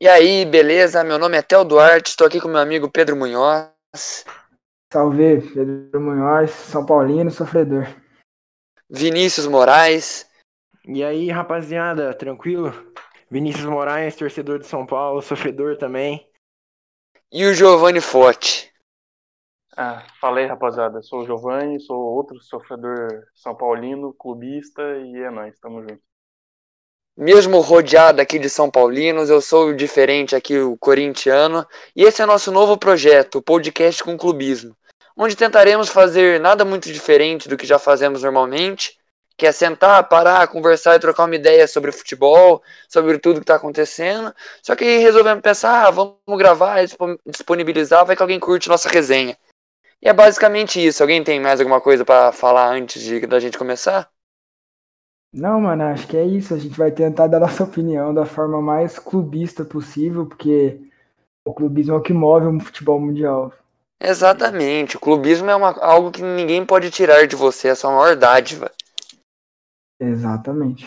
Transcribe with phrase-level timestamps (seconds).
[0.00, 1.02] E aí, beleza?
[1.02, 4.24] Meu nome é Theo Duarte, estou aqui com meu amigo Pedro Munhoz.
[4.92, 7.84] Salve, Pedro Munhoz, São Paulino, sofredor.
[8.88, 10.30] Vinícius Moraes.
[10.86, 12.72] E aí, rapaziada, tranquilo?
[13.28, 16.30] Vinícius Moraes, torcedor de São Paulo, sofredor também.
[17.32, 18.72] E o Giovanni Forte.
[19.76, 21.02] Ah, falei, rapaziada.
[21.02, 26.07] Sou o Giovanni, sou outro sofredor São Paulino, clubista e é nóis, tamo junto.
[27.20, 32.24] Mesmo rodeado aqui de São Paulinos, eu sou diferente aqui, o corintiano, e esse é
[32.24, 34.76] nosso novo projeto, o podcast com clubismo,
[35.16, 38.96] onde tentaremos fazer nada muito diferente do que já fazemos normalmente,
[39.36, 43.56] que é sentar, parar, conversar e trocar uma ideia sobre futebol, sobre tudo que está
[43.56, 44.32] acontecendo.
[44.62, 46.76] Só que resolvemos pensar, ah, vamos gravar,
[47.26, 49.36] disponibilizar, vai que alguém curte nossa resenha.
[50.00, 51.02] E é basicamente isso.
[51.02, 54.08] Alguém tem mais alguma coisa para falar antes de, da gente começar?
[55.32, 56.54] Não, mano, acho que é isso.
[56.54, 60.80] A gente vai tentar dar nossa opinião da forma mais clubista possível, porque
[61.46, 63.52] o clubismo é o que move o futebol mundial.
[64.00, 64.96] Exatamente.
[64.96, 68.70] O clubismo é uma, algo que ninguém pode tirar de você, é sua maior dádiva.
[70.00, 70.86] Exatamente.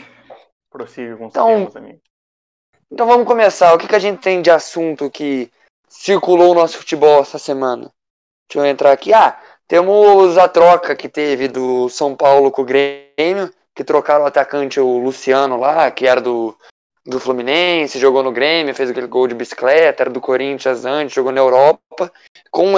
[0.70, 2.00] Prossiga com os Então- temas.
[2.92, 3.74] Então vamos começar.
[3.74, 5.52] O que, que a gente tem de assunto que
[5.88, 7.92] circulou o nosso futebol essa semana?
[8.50, 9.14] Deixa eu entrar aqui.
[9.14, 14.28] Ah, temos a troca que teve do São Paulo com o Grêmio, que trocaram o
[14.28, 16.58] atacante o Luciano lá, que era do,
[17.06, 21.32] do Fluminense, jogou no Grêmio, fez aquele gol de bicicleta, era do Corinthians antes, jogou
[21.32, 22.12] na Europa,
[22.50, 22.76] com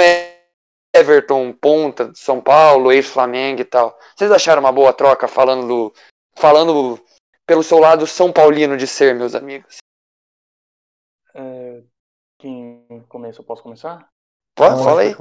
[0.96, 3.98] Everton, ponta de São Paulo, ex-Flamengo e tal.
[4.16, 5.94] Vocês acharam uma boa troca falando do,
[6.36, 7.04] falando
[7.46, 9.78] pelo seu lado São Paulino de ser, meus amigos?
[11.34, 11.82] É,
[12.38, 14.08] quem começa, eu posso começar?
[14.56, 15.16] Pode, Pode fala aí.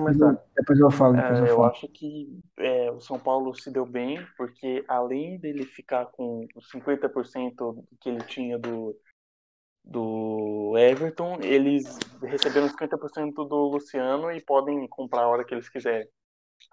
[0.56, 1.64] Depois eu falo, depois É, eu eu falo.
[1.64, 6.70] acho que é, o São Paulo se deu bem, porque além dele ficar com os
[6.70, 8.96] 50% que ele tinha do,
[9.84, 11.84] do Everton, eles
[12.22, 16.08] receberam 50% do Luciano e podem comprar a hora que eles quiserem.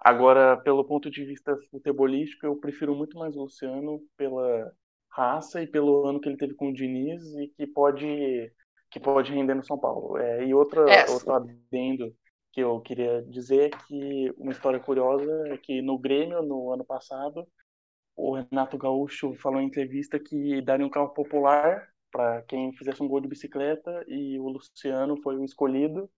[0.00, 4.72] Agora, pelo ponto de vista futebolístico, eu prefiro muito mais o Luciano pela
[5.10, 8.52] raça e pelo ano que ele teve com o Diniz e que pode
[8.90, 10.16] que pode render no São Paulo.
[10.18, 12.14] É, e outra, É, outro adendo
[12.52, 16.84] que eu queria dizer é que uma história curiosa é que no Grêmio, no ano
[16.84, 17.46] passado,
[18.16, 23.08] o Renato Gaúcho falou em entrevista que daria um carro popular para quem fizesse um
[23.08, 26.10] gol de bicicleta e o Luciano foi o escolhido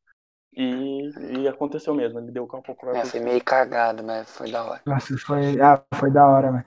[0.55, 2.97] e, e aconteceu mesmo, ele deu o carro popular.
[2.97, 4.83] É, foi meio cagado, mas foi da hora.
[4.85, 6.65] Nossa, foi, ah, foi da hora, mano.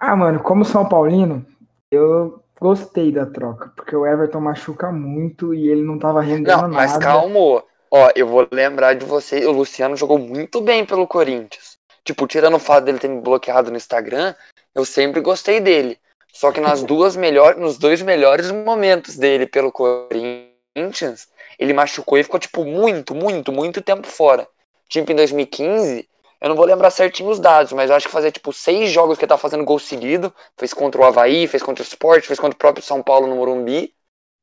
[0.00, 1.44] Ah, mano, como São Paulino,
[1.90, 6.68] eu gostei da troca, porque o Everton machuca muito e ele não tava rendendo Não,
[6.68, 7.04] mas nada.
[7.04, 7.64] calma.
[7.90, 11.78] Ó, eu vou lembrar de você, o Luciano jogou muito bem pelo Corinthians.
[12.04, 14.34] Tipo, tirando o fato dele ter me bloqueado no Instagram,
[14.74, 15.98] eu sempre gostei dele.
[16.32, 21.28] Só que nas duas melhores, nos dois melhores momentos dele pelo Corinthians,
[21.58, 24.46] ele machucou e ficou, tipo, muito, muito, muito tempo fora.
[24.88, 26.08] Tipo, em 2015,
[26.40, 29.18] eu não vou lembrar certinho os dados, mas eu acho que fazia, tipo, seis jogos
[29.18, 30.32] que ele tava fazendo gol seguido.
[30.56, 33.36] Fez contra o Havaí, fez contra o Sport, fez contra o próprio São Paulo no
[33.36, 33.92] Morumbi.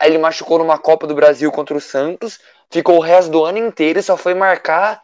[0.01, 2.39] Aí ele machucou numa Copa do Brasil contra o Santos.
[2.69, 5.03] Ficou o resto do ano inteiro e só foi marcar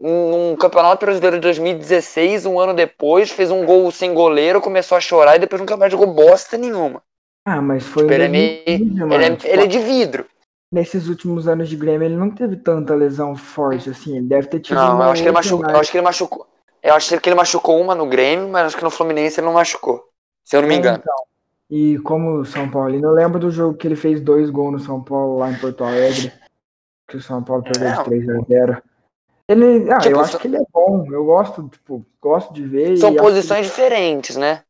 [0.00, 5.00] num Campeonato Brasileiro de 2016, um ano depois, fez um gol sem goleiro, começou a
[5.00, 7.02] chorar e depois nunca mais jogou bosta nenhuma.
[7.46, 9.14] Ah, mas foi Tipo, ele é meio- 2015, mano.
[9.14, 10.26] Ele é, Tipo, ele é de vidro.
[10.72, 14.16] Nesses últimos anos de Grêmio, ele não teve tanta lesão forte assim.
[14.16, 14.76] Ele deve ter tido.
[14.76, 15.70] Não, uma eu acho que ele machucou.
[15.70, 16.46] Eu acho que ele machucou.
[16.82, 19.54] Eu acho que ele machucou uma no Grêmio, mas acho que no Fluminense ele não
[19.54, 20.08] machucou.
[20.44, 20.98] Se eu não me É, engano.
[20.98, 21.14] então.
[21.74, 24.78] E como o São Paulino, eu lembro do jogo que ele fez dois gols no
[24.78, 26.30] São Paulo, lá em Porto Alegre.
[27.08, 28.82] Que o São Paulo perdeu É, de 3 a 0
[29.48, 31.06] Ele, ah, Tipo, eu acho que ele é bom.
[31.10, 32.98] Eu gosto, tipo, gosto de ver.
[32.98, 34.64] São e posições diferentes, né?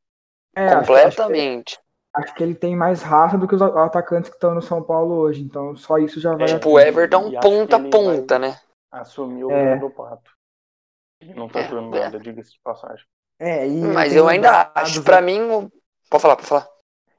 [0.55, 1.79] que- é, que- acho que- Completamente.
[2.15, 5.15] Acho que ele tem mais raça do que os atacantes que estão no São Paulo
[5.17, 5.43] hoje.
[5.43, 6.47] Então, só isso já vai.
[6.47, 8.61] Tipo, o Everton ponta a que ponta, né?
[8.93, 9.59] Assumiu o É.
[9.75, 10.31] lugar do Pato.
[11.21, 12.01] Ele não tá É, jogando é.
[12.01, 13.05] nada, diga-se de passagem.
[13.41, 15.41] É, e Mas eu ainda acho, pra mim.
[15.51, 15.71] o-
[16.11, 16.69] Pode falar, pode falar.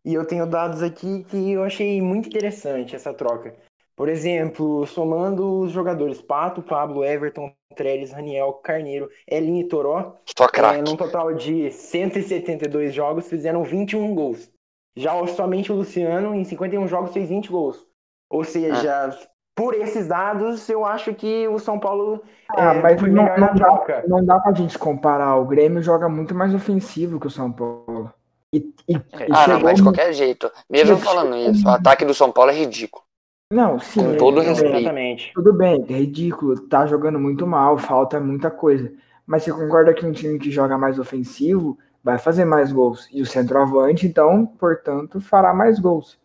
[0.06, 3.56] E eu tenho dados aqui que eu achei muito interessante essa troca.
[3.96, 10.46] Por exemplo, somando os jogadores Pato, Pablo, Everton, Trellis, Raniel, Carneiro, Elinho e Toró, Só
[10.46, 10.82] é, craque.
[10.82, 14.52] num total de 172 jogos, fizeram 21 gols.
[14.96, 17.86] Já o- somente o Luciano, em 51 jogos, fez 20 gols.
[18.30, 19.28] Ou seja, Ah.
[19.56, 23.38] por esses dados, eu acho que o São Paulo Ah, é, mas foi não, não
[23.38, 24.04] na dá, troca.
[24.08, 25.36] não dá pra gente comparar.
[25.38, 28.12] O Grêmio joga muito mais ofensivo que o São Paulo.
[28.54, 28.94] E, e,
[29.28, 30.52] e Ah, não, chegou mas de no- qualquer jeito.
[30.70, 33.04] Mesmo falando isso, o ataque do São Paulo é ridículo.
[33.52, 34.02] Não, sim.
[34.02, 34.72] Com todo tudo respeito.
[34.72, 35.34] bem, Exatamente.
[35.34, 36.68] Tudo bem, é ridículo.
[36.68, 38.92] Tá jogando muito mal, falta muita coisa.
[39.26, 43.08] Mas você concorda que um time que joga mais ofensivo vai fazer mais gols?
[43.12, 46.20] E o centroavante, então, portanto, fará mais gols.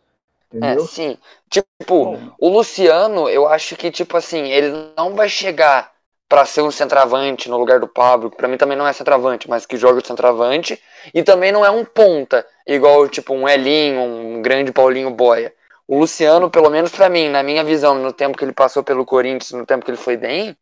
[0.60, 0.78] É, Entendeu?
[0.78, 1.16] sim.
[1.50, 5.92] Tipo, o Luciano, eu acho que, tipo assim, ele não vai chegar
[6.28, 9.48] pra ser um centroavante no lugar do Pablo, que pra mim também não é centroavante,
[9.48, 10.80] mas que joga de centroavante,
[11.14, 15.52] e também não é um ponta, igual, tipo, um Elinho, um grande Paulinho Boia.
[15.86, 19.06] O Luciano, pelo menos pra mim, na minha visão, no tempo que ele passou pelo
[19.06, 20.54] Corinthians, no tempo que ele foi bem,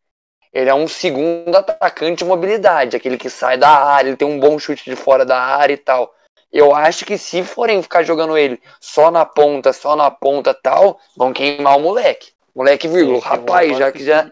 [0.52, 4.38] ele é um segundo atacante de mobilidade, aquele que sai da área, ele tem um
[4.38, 6.14] bom chute de fora da área e tal.
[6.52, 10.98] Eu acho que se forem ficar jogando ele só na ponta, só na ponta tal,
[11.16, 12.30] vão queimar o moleque.
[12.54, 14.30] Moleque, vírgula, rapaz, já que já.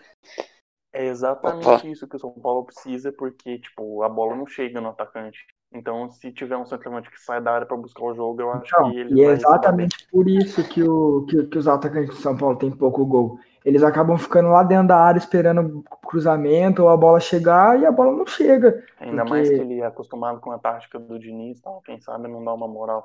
[0.96, 1.86] É exatamente Opa.
[1.88, 5.40] isso que o São Paulo precisa, porque, tipo, a bola não chega no atacante.
[5.72, 8.62] Então, se tiver um centroavante que sai da área pra buscar o jogo, eu acho
[8.72, 12.22] Então, que ele e é exatamente por isso que, o, que, que os atacantes de
[12.22, 13.40] São Paulo têm pouco gol.
[13.64, 17.84] Eles acabam ficando lá dentro da área esperando o cruzamento ou a bola chegar e
[17.84, 18.84] a bola não chega.
[19.00, 22.28] Ainda porque- mais que ele é acostumado com a tática do Diniz, tal, quem sabe
[22.28, 23.04] não dá uma moral.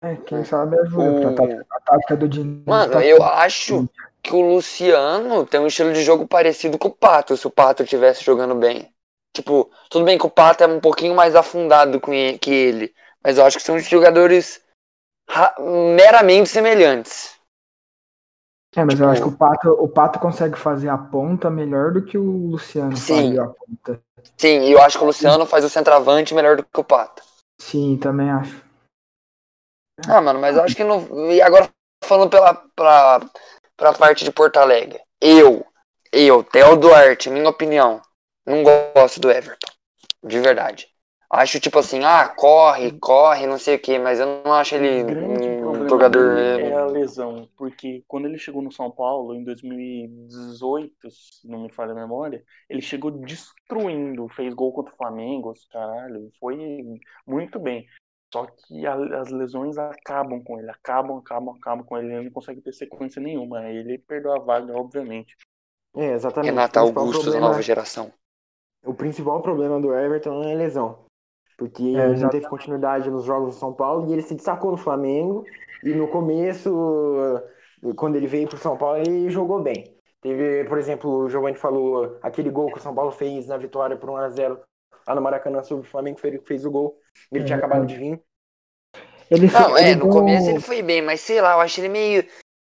[0.00, 1.10] É, quem sabe ajuda.
[1.12, 2.64] porque A, O- tática, a tática do Diniz.
[2.64, 3.86] Mano, tá- eu acho
[4.26, 7.84] que o Luciano tem um estilo de jogo parecido com o Pato, se o Pato
[7.84, 8.92] estivesse jogando bem.
[9.34, 12.00] Tipo, tudo bem que o Pato é um pouquinho mais afundado
[12.40, 14.60] que ele, mas eu acho que são jogadores
[15.28, 15.54] ra-
[15.94, 17.36] meramente semelhantes.
[18.74, 21.92] É, mas eu tipo- acho que o Pato, o Pato consegue fazer a ponta melhor
[21.92, 23.38] do que o Luciano Sim.
[23.38, 24.02] a ponta.
[24.36, 27.22] Sim, e eu acho que o Luciano faz o centroavante melhor do que o Pato.
[27.60, 28.64] Sim, também acho.
[30.06, 31.30] Ah, mano, mas eu acho que não.
[31.32, 31.70] E agora
[32.04, 33.20] falando pela pra,
[33.76, 34.98] pra parte de Porto Alegre.
[35.20, 35.64] Eu,
[36.12, 38.00] eu, Theo Duarte, minha opinião,
[38.44, 39.68] não gosto do Everton.
[40.22, 40.88] De verdade.
[41.28, 45.04] Acho tipo assim, ah, corre, corre, não sei o que, mas eu não acho ele
[45.04, 46.38] um jogador.
[46.38, 51.72] é a lesão, porque quando ele chegou no São Paulo em 2018, se não me
[51.72, 56.56] falha a memória, ele chegou destruindo, fez gol contra o Flamengo, os caralho, foi
[57.26, 57.86] muito bem.
[58.32, 62.30] Só que a- as lesões acabam com ele, acabam, acabam, acabam com ele, ele não
[62.32, 63.60] consegue ter sequência nenhuma.
[63.60, 65.36] Aí Ele perdeu a vaga, obviamente.
[65.94, 66.50] É, exatamente.
[66.50, 68.12] Renato O Augusto da problema- nova geração.
[68.84, 71.06] O principal problema do Everton é a lesão.
[71.56, 74.70] Porque É, ele não teve continuidade nos jogos do São Paulo e ele se destacou
[74.72, 75.44] no Flamengo.
[75.82, 76.70] E no começo,
[77.96, 79.96] quando ele veio pro São Paulo, ele jogou bem.
[80.20, 83.96] Teve, por exemplo, o Giovanni falou aquele gol que o São Paulo fez na vitória
[83.96, 84.58] por 1x0
[85.06, 86.98] lá no Maracanã sobre o Flamengo, foi ele que fez o gol.
[87.32, 88.22] Ele tinha É, acabado de vir.
[89.30, 91.80] Ele, Não, é, ele no deu- começo ele foi bem, mas sei lá, eu acho
[91.80, 92.22] ele meio.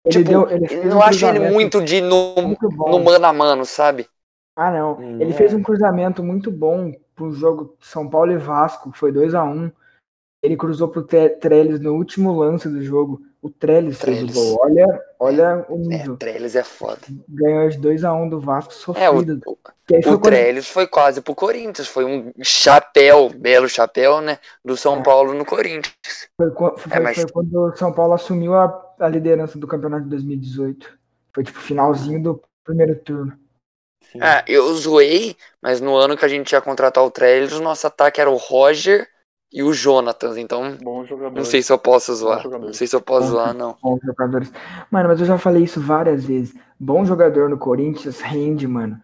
[0.04, 3.26] ele tipo, deu- ele eu não um acho ele muito de no, muito no mano
[3.26, 4.08] a mano, sabe?
[4.56, 4.98] Ah, não.
[4.98, 5.36] Hum, Ele é.
[5.36, 9.44] fez um cruzamento muito bom pro jogo São Paulo e Vasco, que foi 2 a
[9.44, 9.70] 1
[10.42, 13.20] Ele cruzou pro Tre- Trellis no último lance do jogo.
[13.40, 14.34] O Trellis fez o Trellis.
[14.34, 14.58] gol.
[14.62, 16.16] Olha, olha o É, nível.
[16.16, 16.98] Trellis é foda.
[17.28, 19.40] Ganhou de 2 a 1 do Vasco É, o, sofrido.
[19.92, 21.86] Aí foi o quando- Trellis foi quase pro Corinthians.
[21.86, 24.38] Foi um chapéu, belo chapéu, né?
[24.64, 25.02] Do São É.
[25.04, 25.94] Paulo no Corinthians.
[26.36, 29.68] Foi, quan- foi- É, mas- foi quando o São Paulo assumiu a, a liderança do
[29.68, 30.98] campeonato de 2018.
[31.32, 33.38] Foi tipo finalzinho do primeiro turno.
[34.10, 34.18] Sim.
[34.22, 37.86] É, eu zoei, mas no ano que a gente ia contratar o Trellis, o nosso
[37.86, 39.06] ataque era o Roger
[39.52, 40.36] e o Jonatas.
[40.36, 41.34] Então, Bom jogador.
[41.36, 42.46] não sei se eu posso zoar.
[42.48, 43.76] Não sei se eu posso Bom zoar, não.
[43.82, 44.52] Bons jogadores.
[44.90, 46.54] Mano, mas eu já falei isso várias vezes.
[46.78, 49.00] Bom jogador no Corinthians rende, mano.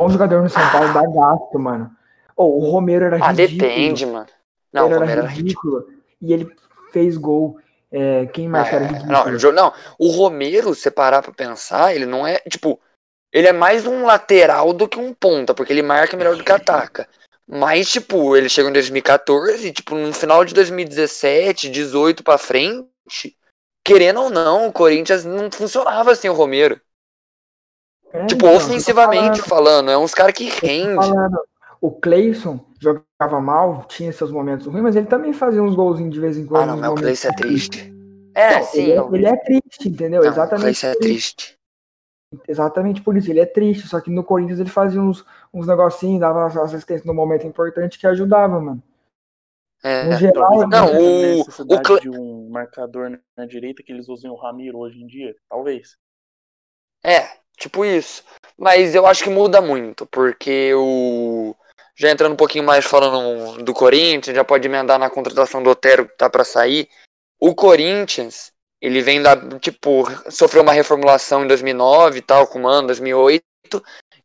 [0.00, 1.90] Bom jogador no São Paulo dá gasto, mano.
[2.36, 3.58] Ou o Romero era Ah, ridículo.
[3.58, 4.26] depende, mano.
[4.72, 5.78] Não, o ele Romero era era ridículo.
[5.80, 6.02] ridículo.
[6.20, 6.56] E ele
[6.92, 7.58] fez gol.
[7.94, 9.12] É, quem mais que era É, ridículo?
[9.12, 12.80] não, não, o Romero, se parar pra pensar, ele não é, tipo,
[13.30, 16.52] ele é mais um lateral do que um ponta, porque ele marca melhor do que
[16.52, 17.06] ataca.
[17.54, 22.86] Mas, tipo, ele chegou em 2014, e, tipo, no final de 2017, 18 pra frente,
[23.84, 26.80] querendo ou não, o Corinthians não funcionava sem o Romero.
[28.10, 30.94] É, Tipo, então, ofensivamente tô falando, é uns caras que falando- rende.
[31.06, 31.38] falando.
[31.80, 36.20] O Cleison jogava mal, tinha seus momentos ruins, mas ele também fazia uns golzinhos de
[36.20, 36.62] vez em quando.
[36.62, 37.92] Ah, não, mas o Cleiton é triste.
[38.34, 38.82] É, Não, sim.
[38.82, 40.22] ele, é, ele é triste, entendeu?
[40.22, 40.80] Não, o Exatamente.
[40.80, 41.34] Cleiton é por isso.
[41.36, 41.58] triste.
[42.48, 46.20] Exatamente por isso, ele é triste, só que no Corinthians ele fazia uns, uns negocinhos,
[46.20, 48.82] dava as assistências no momento importante que ajudava, mano.
[49.84, 50.04] É.
[50.04, 54.30] No geral, Talvez Não, o- necessidade o de um marcador na- direita que eles usem
[54.30, 55.34] o Ramiro hoje em dia.
[55.48, 55.96] Talvez.
[57.04, 58.24] É, tipo isso.
[58.56, 61.54] Mas eu acho que muda muito, porque o.
[61.96, 66.08] Já entrando um pouquinho mais falando do Corinthians, já pode emendar na contratação do Otero
[66.08, 66.88] que tá pra sair.
[67.40, 69.36] O Corinthians, ele vem da.
[69.60, 73.44] Tipo, sofreu uma reformulação em 2009 e tal, com o Mano, 2008.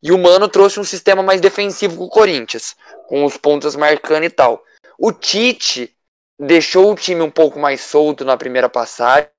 [0.01, 2.75] E o Mano trouxe um sistema mais defensivo com o Corinthians,
[3.07, 4.63] com os pontas marcando e tal.
[4.97, 5.95] O Tite
[6.39, 9.29] deixou o time um pouco mais solto na primeira passagem,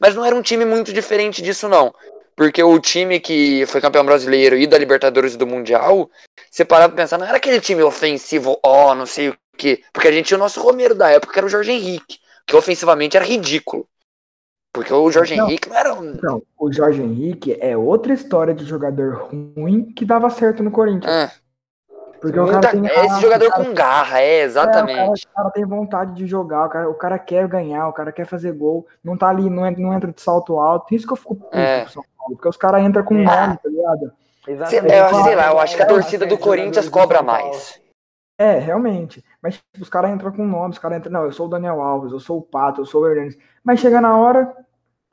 [0.00, 1.94] mas não era um time muito diferente disso, não.
[2.34, 6.10] Porque o time que foi campeão brasileiro e da Libertadores do Mundial,
[6.50, 9.82] você parar pra pensar, não era aquele time ofensivo, ó, não sei o quê.
[9.92, 12.56] Porque a gente tinha o nosso Romero da época, que era o Jorge Henrique, que
[12.56, 13.86] ofensivamente era ridículo.
[14.74, 15.46] Porque o Jorge Não.
[15.46, 16.04] Henrique não era um.
[16.10, 21.12] Então, o Jorge Henrique é outra história de jogador ruim que dava certo no Corinthians.
[21.12, 21.30] Ah,
[22.20, 24.52] Porque o muita- cara tem é esse jogador o cara- com garra, é, É, o,
[24.52, 25.26] cara, exatamente.
[25.26, 28.26] o cara tem vontade de jogar, o cara, o cara quer ganhar, o cara quer
[28.26, 30.92] fazer gol, não tá ali, não entra, não entra de salto alto.
[30.92, 31.82] Isso que eu fico puto É.
[31.82, 33.22] com o São Paulo, porque os caras entram com É.
[33.24, 34.12] nome, tá ligado?
[34.44, 34.92] Sei, Exatamente.
[34.94, 37.80] eu sei lá, eu acho que a É, torcida do é, Corinthians cobra mais.
[38.36, 39.24] É, realmente.
[39.40, 41.80] Mas tipo, os caras entram com nome, os caras entram, não, eu sou o Daniel
[41.80, 43.38] Alves, eu sou o Pato, eu sou o Hernandes.
[43.62, 44.52] Mas chega na hora,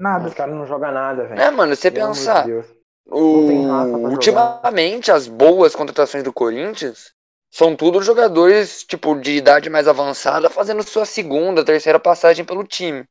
[0.01, 0.27] nada.
[0.27, 1.41] Os caras não jogam nada, velho.
[1.41, 2.65] É, mano, você Pelo de pensar, Deus.
[3.05, 4.09] o...
[4.09, 7.11] Ultimamente as boas contratações do Corinthians
[7.49, 13.05] são tudo jogadores, tipo, de idade mais avançada fazendo sua segunda, terceira passagem pelo time.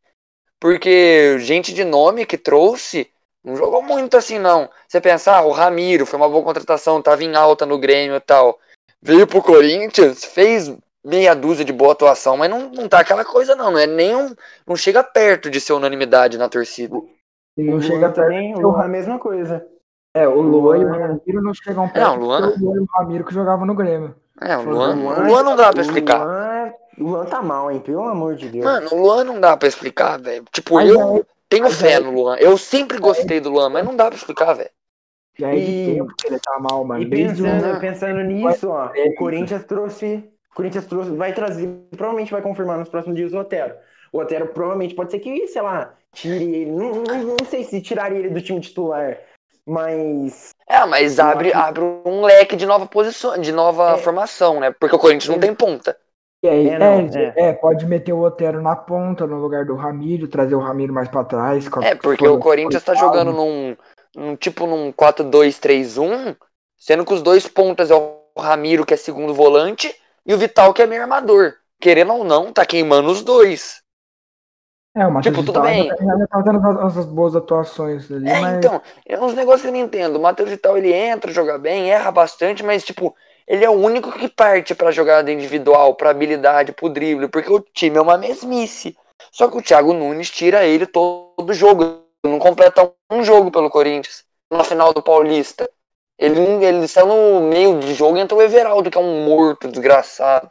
[0.58, 3.10] Porque gente de nome que trouxe
[3.42, 4.68] não jogou muito assim, não.
[4.86, 8.20] Você pensar, ah, o Ramiro foi uma boa contratação, tava em alta no Grêmio e
[8.20, 8.58] tal.
[9.00, 10.70] Veio pro Corinthians, fez
[11.04, 13.70] meia dúzia de boa atuação, mas não, não tá aquela coisa, não.
[13.70, 14.34] Não é nem um,
[14.66, 16.96] não chega perto de ser unanimidade na torcida.
[17.56, 18.14] E O não Luan chega perto.
[18.16, 19.66] também, o Luan é a mesma coisa.
[20.14, 22.04] É, o Luan e o Luan- Ramiro não chegam perto.
[22.04, 24.14] Não, o Luan- o Luan e o Ramiro que jogavam no Grêmio.
[24.40, 26.24] É, o Foi Luan, o o Luan não dá pra o explicar.
[26.24, 27.78] Luan, o Luan tá mal, hein?
[27.80, 28.64] Pelo amor de Deus.
[28.64, 30.44] Mano, o Luan não dá pra explicar, velho.
[30.50, 32.36] Tipo, Mas eu é- tenho fé é- no Luan.
[32.36, 34.70] Eu sempre gostei do Luan, mas não dá pra explicar, velho.
[35.38, 37.02] Já é de E- tempo que ele tá mal, mano.
[37.02, 37.80] E pensando, o...
[37.80, 40.28] pensando nisso, ó, É, o Corinthians trouxe.
[40.52, 43.74] O Corinthians trouxe, vai trazer, provavelmente vai confirmar nos próximos dias o Otero.
[44.12, 46.70] O Otero provavelmente pode ser que, sei lá, tire ele.
[46.72, 49.16] Não, não, não sei se tiraria ele do time titular,
[49.64, 50.50] mas.
[50.68, 53.98] É, mas abre, abre um leque de nova posição, de nova É.
[53.98, 54.72] formação, né?
[54.72, 55.40] Porque o Corinthians não É.
[55.40, 55.96] tem ponta.
[56.42, 59.64] E aí, É, é, não, é, é, pode meter o Otero na ponta no lugar
[59.66, 61.68] do Ramiro, trazer o Ramiro mais pra trás.
[61.68, 63.76] com a- É, porque o Corinthians tá jogando num,
[64.16, 66.34] num tipo num 4-2-3-1,
[66.78, 69.94] sendo que os dois pontas é o Ramiro, que é segundo volante,
[70.30, 71.54] e o Vital, que é meio armador.
[71.80, 73.82] Querendo ou não, tá queimando os dois.
[74.96, 75.90] É, o Matheus Tipo, tudo Vital bem.
[75.90, 79.62] ainda- ainda tá dando as, as boas atuações ali, É, mas então, é uns negócios
[79.62, 80.16] que eu não entendo.
[80.16, 83.12] O Matheus Vital, ele entra, joga bem, erra bastante, mas, tipo,
[83.46, 87.58] ele é o único que parte pra jogada individual, pra habilidade, pro drible, porque o
[87.60, 88.96] time é uma mesmice.
[89.32, 92.04] Só que o Thiago Nunes tira ele todo jogo.
[92.24, 94.24] Não completa um jogo pelo Corinthians.
[94.52, 95.68] Na final do Paulista.
[96.20, 99.68] Ele, ele saiu no meio de jogo e entrou o Everaldo, que é um morto,
[99.68, 100.48] desgraçado.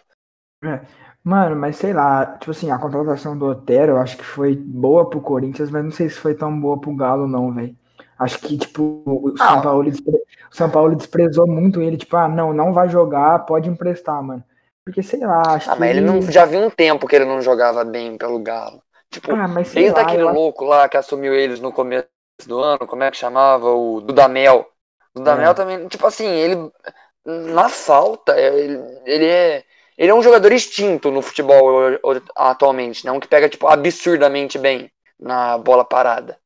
[1.23, 5.09] Mano, mas sei lá, tipo assim, a contratação do Otero eu acho que foi boa
[5.09, 7.75] pro Corinthians, mas não sei se foi tão boa pro Galo, não, velho.
[8.17, 9.47] Acho que, tipo, o Ah.
[9.47, 10.15] São, Paulo, despre-
[10.51, 14.43] o São Paulo desprezou muito ele, tipo, ah, não, não vai jogar, pode emprestar, mano.
[14.83, 15.79] Porque, sei lá, acho Ah, que.
[15.79, 18.81] mas ele não, já viu um tempo que ele não jogava bem pelo Galo.
[19.11, 22.07] Tipo, Ah, mas sei Desde lá, aquele eu louco lá que assumiu eles no começo
[22.47, 23.71] do ano, como é que chamava?
[23.71, 24.65] O Dudamel.
[25.19, 25.53] O Dudamel É.
[25.53, 26.71] também, tipo assim, ele
[27.25, 29.63] na falta, ele, ele é
[29.97, 31.81] ele é um jogador extinto no futebol
[32.35, 33.11] atualmente, né?
[33.11, 36.39] Um que pega tipo absurdamente bem na bola parada.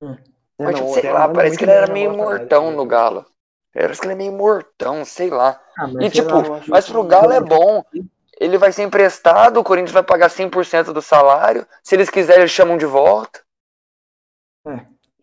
[0.00, 0.18] Não,
[0.58, 2.50] Mas não, tipo, o sei lá, parece muito que ele era meio bola parada.
[2.50, 3.24] mortão no Galo.
[3.72, 5.60] Parece que ele é meio mortão, sei lá.
[5.78, 7.84] Ah, mas E sei tipo, lá, mas pro Galo é bom.
[8.38, 11.66] Ele vai ser emprestado, o Corinthians vai pagar 100% do salário.
[11.82, 13.40] Se eles quiserem, eles chamam de volta.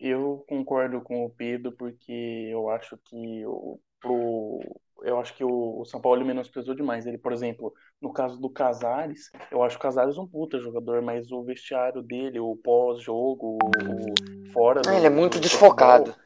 [0.06, 2.12] Eu concordo com o Pedro porque
[2.50, 4.60] eu acho que o pro
[5.02, 7.06] eu acho que o, o São Paulo menosprezou demais.
[7.06, 11.30] Ele, por exemplo, no caso do Casares, eu acho o Casares um puta jogador, mas
[11.32, 14.14] o vestiário dele, o pós-jogo, o,
[14.52, 16.10] fora do, Ah, ele é muito do desfocado.
[16.10, 16.16] futebol,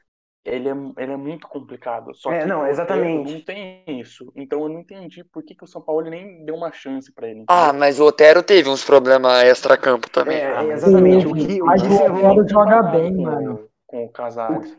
[0.45, 2.15] ele é, ele é muito complicado.
[2.15, 3.35] Só É, que não, exatamente.
[3.35, 4.33] não tem isso.
[4.37, 7.29] Então eu não entendi por que, que o São Paulo nem deu uma chance pra
[7.29, 7.47] ele.
[7.47, 10.41] Ah, mas o Otero teve uns problemas extra-campo também.
[10.41, 11.27] É, Ah, exatamente.
[11.27, 13.68] sim, O que, o mas que o joga bem, mano.
[13.89, 14.77] Com o Casares.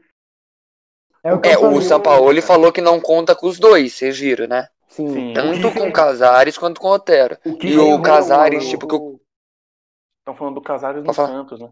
[1.23, 1.81] É o É, o.
[1.81, 4.69] Sampaoli falou que não conta com os dois, vocês viram, né?
[4.87, 5.11] Sim.
[5.13, 5.33] Sim.
[5.33, 7.37] Tanto com o Casares quanto com o Otero.
[7.45, 9.19] O que E o Casares, tipo, que o-
[10.21, 11.13] Estão falando do Casares no.
[11.13, 11.69] Santos, né?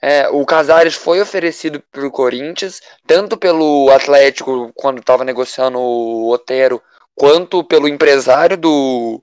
[0.00, 6.82] É, o Casares foi oferecido pro Corinthians, tanto pelo Atlético, quando estava negociando o Otero,
[7.14, 9.22] quanto pelo empresário do,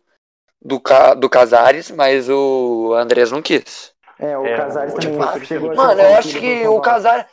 [0.61, 3.92] do, Ca- do Casares, mas o Andrés não quis.
[4.23, 6.79] É, o É, Casares o- também tipo, chegou a Mano, eu acho que o.
[6.79, 7.25] Casares.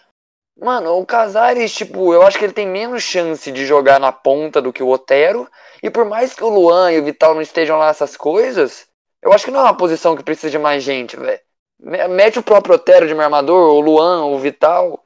[0.59, 4.61] Mano, o Casares, tipo, eu acho que ele tem menos chance de jogar na ponta
[4.61, 5.49] do que o Otero.
[5.83, 8.87] E por mais que o Luan e o Vital não estejam lá essas coisas,
[9.23, 11.41] eu acho que não é uma posição que precisa de mais gente, velho.
[11.81, 15.03] Me- Mete o próprio Otero de armador, o Luan, o Vital.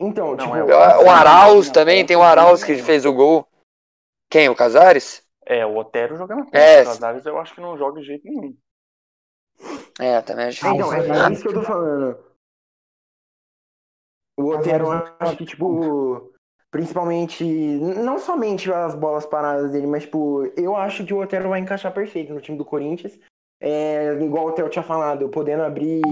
[0.00, 2.82] Então, Não, tipo, é O Arauz também, tem o Arauz que né?
[2.82, 3.46] fez o gol.
[4.28, 4.48] Quem?
[4.48, 5.22] O Casares?
[5.46, 6.58] É, o Otero joga na ponta.
[6.58, 6.82] É.
[6.82, 8.56] O Casares eu acho que não joga de jeito nenhum.
[9.98, 11.14] É, também acho É, então, difícil.
[11.14, 12.18] é, é isso que eu tô falando.
[14.38, 16.30] O Otero, acho que, tipo,
[16.70, 21.60] principalmente, não somente as bolas paradas dele, mas, tipo, eu acho que o Otero vai
[21.60, 23.18] encaixar perfeito no time do Corinthians.
[23.58, 26.02] é, igual o Theo tinha falado, podendo abrir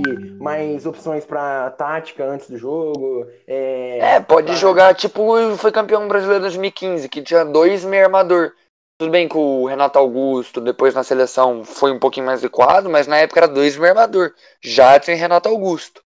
[0.41, 3.27] mais opções para tática antes do jogo.
[3.47, 8.05] É, É, pode pra- jogar tipo foi campeão brasileiro em 2015, que tinha dois meio
[8.05, 8.55] armador.
[9.05, 13.07] Tudo bem que o Renato Augusto, depois na seleção, foi um pouquinho mais adequado, mas
[13.07, 14.33] na época era dois meio armador.
[14.63, 16.03] Jadson e Renato Augusto.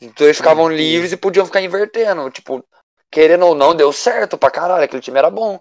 [0.00, 0.74] Os dois ficavam sim.
[0.76, 2.30] livres e podiam ficar invertendo.
[2.30, 2.64] Tipo,
[3.10, 4.84] querendo ou não, deu certo pra caralho.
[4.84, 5.60] Aquele time era bom.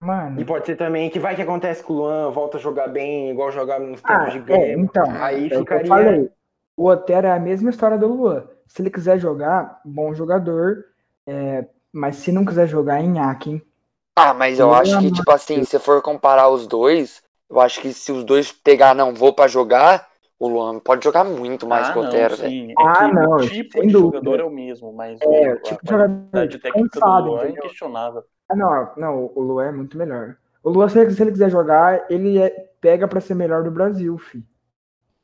[0.00, 0.40] Mano.
[0.40, 3.30] E pode ser também que vai que acontece com o Luan, volta a jogar bem,
[3.30, 4.84] igual jogava nos Ah, tempos de é, Grêmio.
[4.84, 5.22] então.
[5.22, 5.88] Aí é que eu ficaria.
[5.88, 6.30] falei.
[6.76, 8.48] O Otero é a mesma história do Luan.
[8.66, 10.84] Se ele quiser jogar, bom jogador.
[11.26, 13.62] é, mas se não quiser jogar, é nhaque, hein?
[14.16, 17.80] Ah, mas eu Pelo acho que, tipo assim, se for comparar os dois, eu acho
[17.80, 21.88] que se os dois pegar, não, vou pra jogar, o Luan pode jogar muito mais
[21.88, 22.54] ah, que o não, Otero, velho.
[22.58, 22.72] sim.
[22.78, 24.20] É Ah, que não, o tipo de dúvida.
[24.20, 27.30] jogador é o mesmo, mas É, o, tipo a de jogador qualidade técnica cansado, do
[27.30, 27.64] Luan é entendeu?
[27.64, 28.24] inquestionável.
[28.48, 30.36] Ah, não, não, o Luan é muito melhor.
[30.62, 33.70] O Luan, se ele, se ele quiser jogar, ele é- pega pra ser melhor do
[33.70, 34.44] Brasil, fi.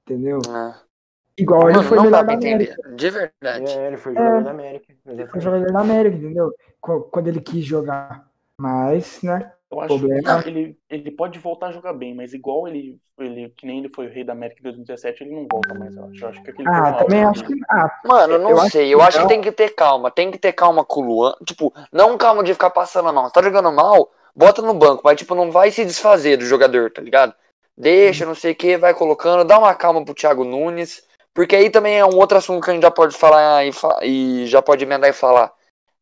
[0.05, 0.41] Entendeu?
[0.49, 0.91] É.
[1.39, 2.83] Igual ele foi não melhor dá pra da entender, América.
[2.97, 3.73] de verdade.
[3.73, 4.95] É, ele foi jogador da América.
[5.07, 6.53] Ele foi jogador da América, entendeu?
[6.81, 8.30] Qu- Quando ele quis jogar.
[8.61, 9.53] Mas, né?
[9.71, 13.49] Eu acho Problema- que ele, ele pode voltar a jogar bem, mas igual ele, ele,
[13.57, 16.05] que nem ele foi o rei da América em 2017, ele não volta mais, eu
[16.05, 16.25] acho.
[16.25, 17.55] Eu acho que aquele Ah, também acho que.
[17.71, 19.29] Ah, Mano, não Eu acho sei, que eu acho que não.
[19.29, 21.35] tem que ter calma, tem que ter calma com o Luan.
[21.47, 23.29] Tipo, não calma de ficar passando mal.
[23.29, 26.91] Você tá jogando mal, bota no banco, mas tipo, não vai se desfazer do jogador,
[26.91, 27.33] tá ligado?
[27.79, 31.03] Deixa, não sei o que, vai colocando, dá uma calma pro Thiago Nunes.
[31.33, 34.01] Porque aí também é um outro assunto que a gente já pode falar e, fa-
[34.03, 35.53] e já pode emendar e falar.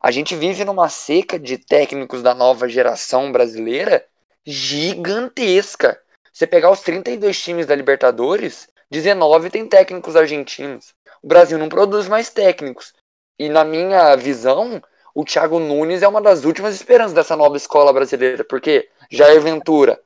[0.00, 4.04] A gente vive numa seca de técnicos da nova geração brasileira
[4.46, 6.00] gigantesca.
[6.32, 10.94] Você pegar os 32 times da Libertadores, 19 tem técnicos argentinos.
[11.22, 12.92] O Brasil não produz mais técnicos.
[13.38, 14.80] E na minha visão,
[15.14, 20.00] o Thiago Nunes é uma das últimas esperanças dessa nova escola brasileira, porque Jair Ventura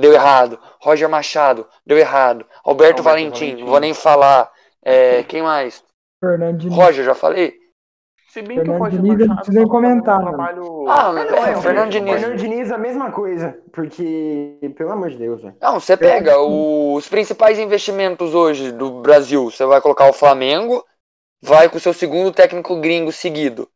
[0.00, 3.60] deu errado, Roger Machado deu errado, Alberto, Alberto Valentim, Valentim.
[3.62, 4.50] não vou nem falar.
[4.82, 5.82] É, quem mais?
[6.20, 6.76] Fernando Diniz.
[6.76, 7.65] Roger, já falei?
[8.28, 10.88] Se bem que o Fernando Roger Diniz, eu não fazendo comentar, um trabalho...
[10.88, 12.20] Ah, Não, é, é, o Fernando Diniz.
[12.20, 13.58] Fernando Diniz, a mesma coisa.
[13.72, 15.56] Porque, pelo amor de Deus, velho.
[15.60, 19.50] Não, você pega os principais investimentos hoje do Brasil.
[19.50, 20.84] Você vai colocar o Flamengo,
[21.40, 23.68] vai com o seu segundo técnico gringo seguido.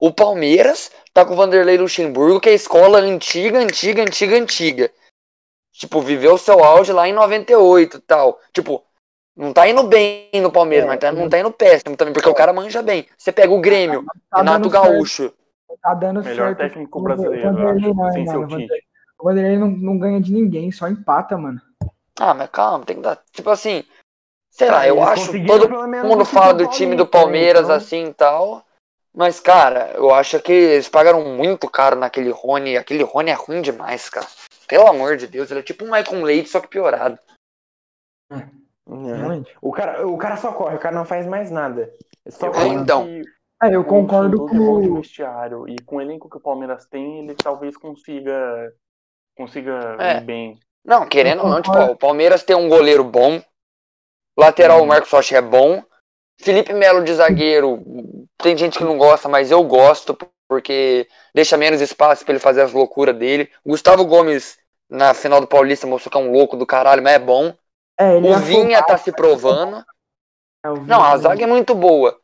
[0.00, 4.92] O Palmeiras tá com o Vanderlei Luxemburgo, que é a escola antiga, antiga, antiga, antiga.
[5.72, 8.40] Tipo, viveu o seu auge lá em 98 e tal.
[8.52, 8.84] Tipo,
[9.38, 12.28] não tá indo bem no Palmeiras, É, mas tá- não tá indo péssimo também, porque
[12.28, 13.06] o cara manja bem.
[13.16, 15.32] Você pega o Grêmio, Tá Renato dando certo, Gaúcho.
[15.80, 16.58] Tá dando Melhor certo.
[16.58, 18.88] técnico O brasileiro, Vanderlei não, sem ser mano, o Vanderlei- Tite.
[19.18, 21.60] O Vanderlei não, não ganha de ninguém, só empata, mano.
[22.18, 23.22] Ah, mas calma, tem que dar.
[23.32, 23.84] Tipo assim,
[24.50, 28.04] sei lá, eu eles acho todo mundo fala do time do paulista, Palmeiras então- assim
[28.06, 28.64] e tal.
[29.14, 32.76] Mas, cara, eu acho que eles pagaram muito caro naquele Rony.
[32.76, 34.26] Aquele Rony é ruim demais, cara.
[34.68, 37.18] Pelo amor de Deus, ele é tipo um Michael Leite, só que piorado.
[38.32, 38.46] É.
[39.60, 41.92] O cara, o cara só corre, o cara não faz mais nada.
[42.24, 42.66] É Só Eu corre.
[42.70, 43.04] acho então.
[43.04, 43.22] que
[43.62, 44.94] É, eu o concordo é com o.
[44.96, 48.72] vestiário e com o elenco que o Palmeiras tem, ele talvez consiga
[49.36, 50.16] consiga É.
[50.18, 50.58] ir bem.
[50.84, 53.40] Não, querendo ou não, tipo, ó, o Palmeiras tem um goleiro bom.
[54.36, 54.84] Lateral, Uhum.
[54.84, 55.82] o Marcos Rocha é bom.
[56.40, 57.82] Felipe Melo de zagueiro,
[58.38, 60.16] tem gente que não gosta, mas eu gosto,
[60.48, 63.50] porque deixa menos espaço pra ele fazer as loucuras dele.
[63.66, 64.56] Gustavo Gomes,
[64.88, 67.52] na final do Paulista, mostrou que é um louco do caralho, mas é bom.
[67.98, 69.84] É, ele O é Vinha tá se provando.
[70.64, 72.18] é, o Não, a zaga é muito boa.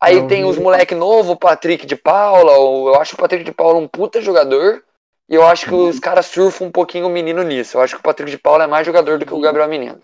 [0.00, 2.56] Aí É, o tem os moleque novo, o Patrick de Paula.
[2.58, 4.82] o- Eu acho o Patrick de Paula um puta jogador.
[5.28, 7.76] E eu acho que os caras surfam um pouquinho o menino nisso.
[7.76, 10.00] Eu acho que o Patrick de Paula é mais jogador do que o Gabriel Menino.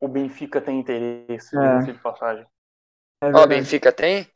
[0.00, 1.78] O Benfica tem interesse, É.
[1.78, 2.46] de passagem.
[3.22, 3.46] É Ó, o.
[3.48, 4.28] Benfica tem?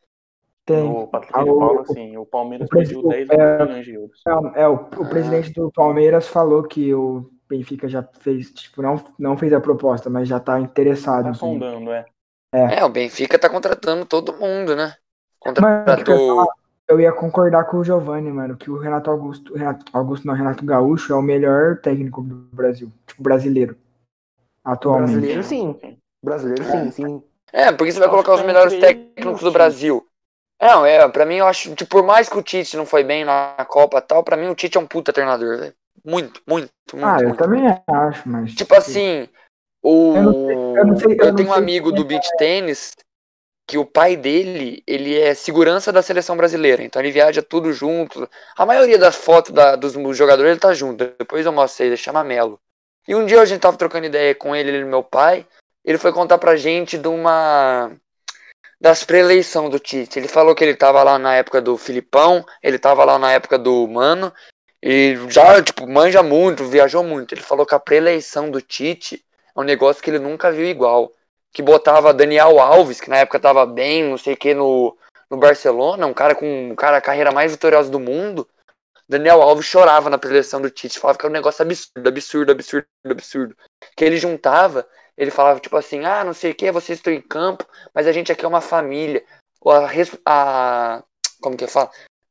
[0.66, 0.83] Tem.
[0.83, 2.16] O Patrick Ah, de o- Paula, sim.
[2.16, 4.20] O Palmeiras o pediu 10 é- milhões de euros.
[4.27, 5.09] Não, é, o, o Ah.
[5.09, 10.11] presidente do Palmeiras falou que o Benfica já fez, tipo, não, não fez a proposta,
[10.11, 11.25] mas já tá interessado.
[11.25, 12.05] Tá em- sondando, é.
[12.53, 14.95] É, o Benfica tá contratando todo mundo, né?
[15.38, 16.47] Contratou.
[16.88, 20.64] eu ia concordar com o Giovanni, mano, que o Renato Augusto, Renato Augusto não, Renato
[20.64, 23.77] Gaúcho é o melhor técnico do Brasil, tipo, brasileiro,
[24.64, 25.12] atualmente.
[25.12, 25.99] Brasileiro, sim.
[26.23, 27.23] Brasileiro, sim, sim.
[27.53, 29.51] É, porque você vai colocar os que melhores técnicos do.
[29.51, 30.07] Brasil.
[30.61, 33.25] Não, é, pra mim eu acho, tipo, por mais que o Tite não foi bem
[33.25, 35.75] na Copa e tal, pra mim o Tite é um puta treinador, velho.
[36.05, 37.38] Muito, muito, muito, Ah, eu muito.
[37.38, 38.55] também acho, mas...
[38.55, 39.29] Tipo assim,
[39.83, 40.17] o...
[40.17, 42.93] Eu não sei- eu não sei- eu eu tenho um amigo é do beach tênis
[43.67, 48.29] que o pai dele, ele é segurança da seleção brasileira, então ele viaja tudo junto.
[48.57, 51.05] A maioria das fotos da- dos jogadores ele tá junto.
[51.19, 52.61] Depois eu mostrei, ele chama Melo.
[53.09, 55.47] E um dia a gente tava trocando ideia com ele, ele e meu pai,
[55.85, 57.90] ele foi contar pra gente de uma
[58.81, 60.19] das pré-eleição do Tite.
[60.19, 63.59] Ele falou que ele tava lá na época do Filipão, ele tava lá na época
[63.59, 64.33] do Mano,
[64.87, 67.33] e já, tipo, manja muito, viajou muito.
[67.33, 69.25] Ele falou que a pré-eleição do Tite
[69.57, 71.11] é um negócio que ele nunca viu igual.
[71.55, 74.94] Que botava Daniel Alves, que na época tava bem, não sei o que, no,
[75.31, 78.47] no Barcelona, um cara com um cara, a carreira mais vitoriosa do mundo.
[79.09, 82.87] Daniel Alves chorava na preleção do Tite, falava que era um negócio absurdo, absurdo, absurdo,
[83.09, 83.57] absurdo.
[83.97, 87.23] Que ele juntava, ele falava tipo assim: ah, não sei o que, vocês estão em
[87.23, 89.25] campo, mas a gente aqui é uma família.
[89.66, 89.88] A,
[90.27, 91.03] a,
[91.40, 91.88] como que eu falo?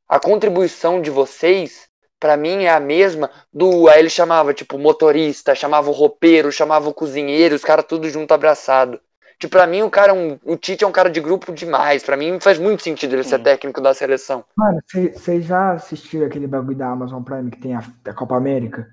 [0.08, 1.92] A contribuição de vocês,
[2.24, 3.90] para mim, é a mesma do.
[3.90, 8.34] Aí ele chamava, tipo, motorista, chamava o roupeiro, chamava o cozinheiro, os caras tudo junto
[8.34, 8.98] abraçado.
[9.38, 12.02] Tipo, pra mim, o cara, é um, o Tite é um cara de grupo demais.
[12.02, 14.46] Pra mim, faz muito sentido ele ser técnico da seleção.
[14.56, 18.88] Mano, vocês já assistiram aquele bagulho da Amazon Prime que tem a, a Copa América?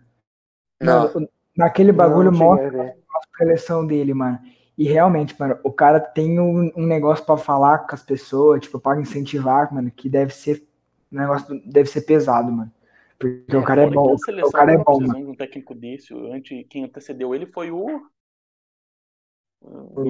[0.82, 1.14] Não.
[1.14, 4.40] Mano, naquele bagulho Não, mostra a seleção dele, mano.
[4.76, 8.80] E realmente, mano, o cara tem um, um negócio pra falar com as pessoas, tipo,
[8.80, 10.66] para incentivar, mano, que deve ser.
[11.12, 12.72] O negócio deve ser pesado, mano.
[13.20, 14.14] Porque o cara é bom.
[14.14, 16.14] O cara é bom, precisando de um técnico desse.
[16.32, 18.00] Antes, quem antecedeu ele foi o.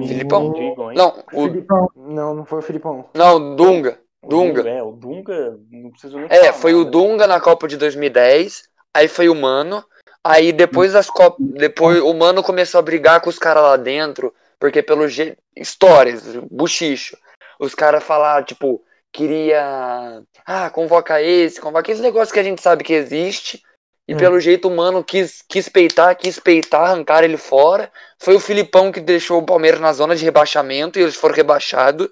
[0.07, 0.53] Filipão?
[0.53, 0.97] Digam aí.
[0.97, 3.09] Não, o, Filipão, Não, não foi o Filipão.
[3.13, 3.99] não, Dunga.
[4.23, 4.69] O Dunga.
[4.69, 6.91] É, o Dunga, não preciso nem É, falar foi o nada.
[6.91, 9.83] Dunga na Copa de 2010, aí foi o Mano,
[10.23, 14.33] aí depois das Copas, depois o Mano começou a brigar com os caras lá dentro,
[14.59, 17.17] porque pelo jeito, histórias, buchicho.
[17.59, 22.83] Os caras falaram, tipo, queria, ah, convoca esse, convoca esse negócio que a gente sabe
[22.83, 23.61] que existe.
[24.07, 24.17] E É.
[24.17, 27.91] pelo jeito o Mano quis, quis peitar, quis peitar, arrancar ele fora.
[28.19, 32.09] Foi o Filipão que deixou o Palmeiras na zona de rebaixamento e eles foram rebaixados.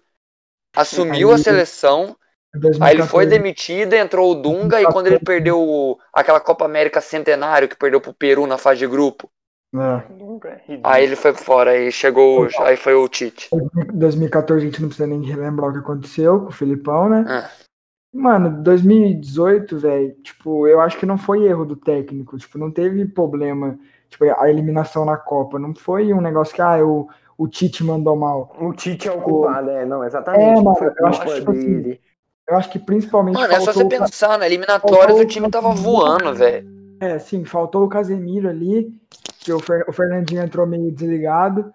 [0.76, 2.16] Assumiu a Aí- seleção.
[2.56, 6.66] em Aí ele foi 2014, demitido, entrou o Dunga, e quando ele perdeu aquela Copa
[6.66, 9.30] América Centenário, que perdeu pro Peru na fase de grupo,
[9.76, 10.70] é.
[10.70, 13.50] É aí ele foi fora, aí chegou, aí foi o Tite.
[13.94, 17.26] 2014 a gente não precisa nem relembrar o que aconteceu com o Filipão, né?
[17.28, 17.70] É.
[18.12, 23.06] Mano, 2018, velho, tipo, eu acho que não foi erro do técnico, tipo, não teve
[23.06, 23.78] problema,
[24.10, 28.16] tipo, a eliminação na Copa, não foi um negócio que, ah, o, o Tite mandou
[28.16, 28.56] mal.
[28.60, 30.44] O Tite é o Tipo, culpado, é, não, exatamente.
[30.44, 32.02] É, mano, foi eu acho que, tipo assim, dele.
[32.48, 35.70] Eu acho que principalmente Mano, é só você pensar, na eliminatórias faltou o time tava
[35.70, 36.79] voando, velho.
[37.00, 38.92] É, sim, faltou o Casemiro ali,
[39.40, 41.74] que o, Fer- o Fernandinho entrou meio desligado,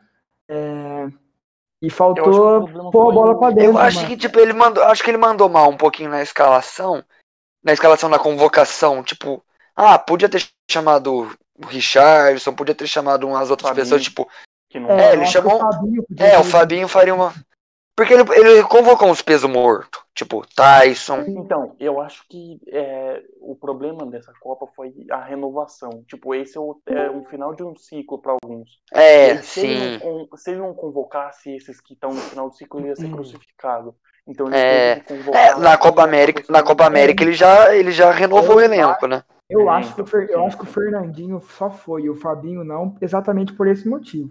[0.49, 1.09] é,
[1.83, 4.09] e faltou pôr a bola pra dentro, Eu acho mano.
[4.09, 4.83] que, tipo, ele mandou.
[4.85, 7.03] Acho que ele mandou mal um pouquinho na escalação.
[7.63, 9.03] Na escalação da convocação.
[9.03, 9.43] Tipo,
[9.75, 13.85] ah, podia ter chamado o Richardson, podia ter chamado umas outras Fabinho.
[13.85, 14.29] pessoas, tipo.
[14.71, 17.33] que não É, eu ele chamou- o Fabinho É, o Fabinho faria uma.
[17.97, 20.03] Porque ele, ele convocou uns pesos mortos.
[20.15, 21.21] Tipo, Tyson.
[21.27, 26.05] Então, eu acho que é, o problema dessa Copa foi a renovação.
[26.09, 28.69] Tipo, esse é, o- é um final de um ciclo para alguns.
[28.93, 29.91] É, se, ele sim.
[29.93, 32.97] não, con- se ele não convocasse esses que estão no final do ciclo, ele ia
[32.97, 33.95] ser crucificado.
[34.27, 34.95] Então ele É.
[34.95, 35.41] teve que convocar.
[35.41, 39.23] É, na Copa América, na Copa América ele já, ele já renovou o elenco, né?
[39.51, 42.15] Eu É, acho, que o Fer- eu acho que o Fernandinho só foi e o
[42.17, 44.31] Fabinho não, exatamente por esse motivo.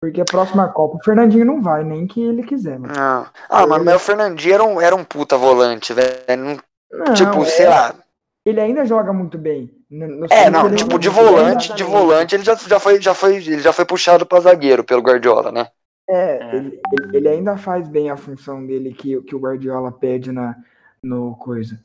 [0.00, 2.94] Porque a próxima Copa o Fernandinho não vai, nem que ele quiser, mano.
[2.96, 3.26] Não.
[3.48, 6.60] Ah, mano, mas o Fernandinho era um, era um puta volante, velho.
[6.90, 7.94] Não- Tipo, é- sei lá.
[8.44, 9.70] ele ainda joga muito bem.
[9.90, 13.36] No- no É, não, tipo, de volante, de volante ele já, já, foi, já, foi,
[13.36, 15.68] ele já foi puxado pra zagueiro pelo Guardiola, né?
[16.08, 16.56] É, É.
[16.56, 20.56] Ele, ele- ele ainda faz bem a função dele que, que o Guardiola pede na,
[21.02, 21.78] no coisa.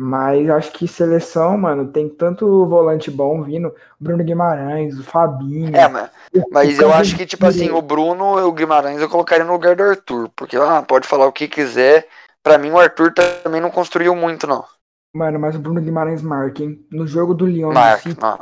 [0.00, 3.74] Mas acho que seleção, mano, tem tanto volante bom vindo.
[3.98, 5.74] Bruno Guimarães, o Fabinho.
[5.74, 6.10] É, mas,
[6.52, 9.74] mas eu acho que, tipo assim, o Bruno e o Guimarães eu colocaria no lugar
[9.74, 10.30] do Arthur.
[10.36, 12.06] Porque, ah, pode falar o que quiser.
[12.44, 14.64] Pra mim, o Arthur também não construiu muito, não.
[15.12, 16.78] Mano, mas o Bruno Guimarães marca, hein?
[16.92, 18.38] No jogo do Lyon, Mark, City, não.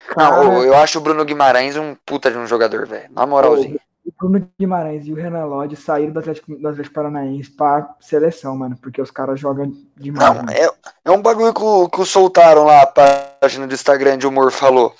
[0.00, 3.08] cara, Não, eu, eu acho o Bruno Guimarães um puta de um jogador, velho.
[3.12, 3.78] Na moralzinha.
[4.18, 8.76] Bruno Guimarães e o Renan Lodge saíram do Atlético, do Atlético Paranaense pra seleção, mano.
[8.76, 10.34] Porque os caras jogam demais.
[10.34, 10.68] Não, é,
[11.04, 14.92] é um bagulho que, que soltaram lá, a página do Instagram de humor falou.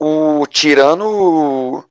[0.00, 1.84] O tirando o,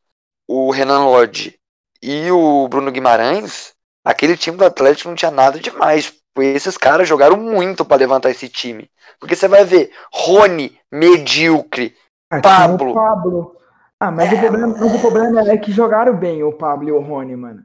[0.47, 1.55] o Renan Lodge
[2.01, 6.13] e o Bruno Guimarães, aquele time do Atlético não tinha nada demais.
[6.37, 8.89] Esses caras jogaram muito pra levantar esse time.
[9.19, 11.95] Porque você vai ver, Rony, medíocre.
[12.29, 12.93] Ah, Pablo.
[12.93, 13.55] Pablo.
[13.99, 16.99] Ah, mas, o problema, mas o problema é que jogaram bem o Pablo e o
[16.99, 17.63] Rony, mano.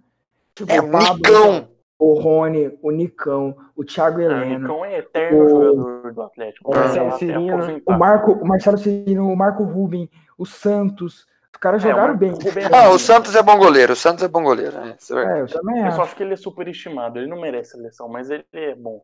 [0.54, 1.68] Tipo, É, o o Pablo, Nicão.
[1.98, 6.70] o Rony, o Nicão, o Thiago Ah, O Nicão é eterno O- jogador do Atlético.
[6.70, 11.26] o Vai Marcelo Cirino, o Marco, o Marcelo Cirino, o Marco Ruben, o Santos.
[11.52, 12.30] Os caras É, o jogaram Marco bem.
[12.30, 13.92] É Ah, o Santos é bom goleiro.
[13.92, 14.76] O Santos é bom goleiro.
[14.78, 15.38] É, isso é.
[15.38, 16.02] É, eu também Eu só acho.
[16.02, 17.18] acho que ele é superestimado.
[17.18, 19.02] Ele não merece seleção, mas ele é bom.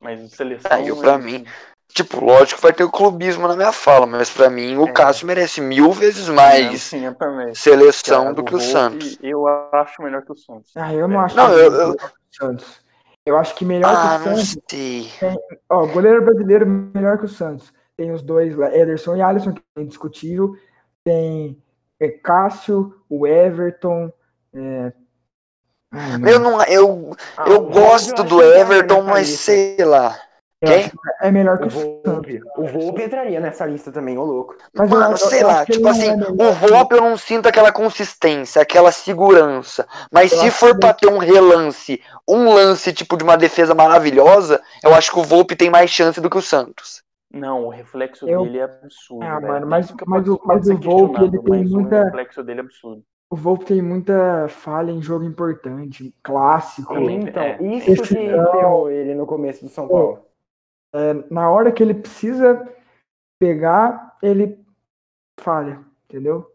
[0.00, 0.70] Mas seleção.
[0.70, 1.44] É, eu, pra ele- mim,
[1.92, 4.92] Tipo, lógico que vai ter o clubismo na minha fala, mas pra mim o É.
[4.92, 7.02] Cássio merece mil vezes mais sim,
[7.54, 9.18] seleção Thiago do que o Santos.
[9.22, 10.70] Eu acho melhor que o Santos.
[10.76, 12.80] Ah, eu não acho Não, que eu- melhor eu- que o Santos.
[13.26, 14.58] Eu acho que melhor Ah, que o não Santos.
[14.70, 15.10] sei.
[15.68, 17.72] Ó, goleiro brasileiro melhor que o Santos.
[17.96, 20.54] Tem os dois lá, Ederson e Alisson, que é indiscutível.
[21.04, 21.60] Tem
[22.00, 24.12] é Cássio, o Everton.
[24.54, 24.92] É...
[25.90, 26.32] Ai.
[26.34, 26.62] Eu não.
[26.64, 30.16] Eu, Ah, eu gosto do Everton, mas sei lá.
[30.64, 30.90] Quem?
[31.20, 31.70] é melhor que O.
[31.70, 32.40] Volpe.
[32.56, 34.56] O Volpe entraria nessa lista também, ô louco.
[34.74, 37.48] Mas eu- Mano, eu- sei eu lá, tipo assim, é o Volpe eu não sinto
[37.48, 39.86] aquela consistência, aquela segurança.
[40.12, 43.74] Mas Eu se for que pra ter um relance, um lance tipo de uma defesa
[43.74, 47.02] maravilhosa, eu acho que o Volpe tem mais chance do que o Santos.
[47.32, 49.22] Não, o reflexo Eu- dele é absurdo.
[49.22, 52.00] Ah, mano, mas- mas o- pode mas ser o Volpe, ele questionado, tem mas muita-
[52.00, 53.02] O reflexo dele é absurdo.
[53.30, 56.94] O Volpe tem muita falha em jogo importante, clássico.
[56.98, 57.58] Então, é.
[57.62, 60.20] isso que ferrou ele no começo do São Paulo.
[60.92, 62.66] É, na hora que ele precisa
[63.38, 64.58] pegar, ele
[65.40, 66.50] falha, entendeu?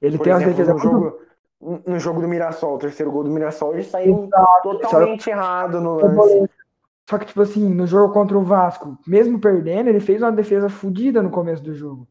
[0.00, 1.20] Ele Por tem exemplo, defesas no muito
[1.60, 5.80] jogo, no jogo do Mirassol, o terceiro gol do Mirassol, ele saiu Exato, totalmente errado
[5.80, 6.50] no lance.
[7.08, 10.68] Só que, tipo assim, no jogo contra o Vasco, mesmo perdendo, ele fez uma defesa
[10.68, 12.06] fodida no começo do jogo.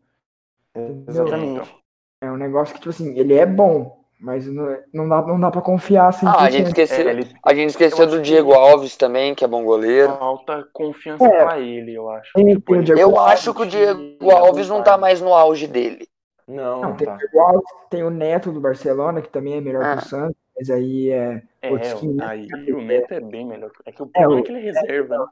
[1.08, 1.74] Exatamente.
[2.22, 5.50] É um negócio que, tipo assim, ele é bom, mas não, não, dá, não dá
[5.52, 6.28] pra confiar 100%.
[6.28, 9.34] Ah, a gente esqueceu, É, ele- a gente esqueceu eu do Diego que- Alves também,
[9.34, 10.12] que é bom goleiro.
[10.18, 11.44] Falta confiança É.
[11.46, 12.32] pra ele, eu acho.
[12.34, 16.08] Tem- Tipo, ele- Eu acho que o Diego Alves não tá mais no auge dele.
[16.48, 17.14] Não, Não, não tem, tá.
[17.14, 19.98] o Diego Alves, tem o Neto do Barcelona, que também é melhor Ah.
[19.98, 21.42] que o Santos, mas aí é.
[21.62, 21.78] É, o-
[22.24, 23.70] aí o Neto é bem melhor.
[23.86, 25.26] É que o É, problema o- é que ele é reserva, né?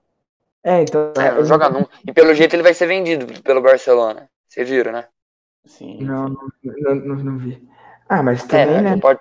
[0.64, 1.14] É, então.
[1.18, 1.90] É, não ele- joga nunca.
[2.08, 4.30] E pelo jeito ele vai ser vendido pelo Barcelona.
[4.48, 5.06] Vocês viram, né?
[5.66, 5.98] Sim.
[6.04, 7.62] Não, não, não, não, não vi.
[8.10, 8.96] Ah, mas É, também, né?
[8.96, 8.98] né?
[8.98, 9.20] Pode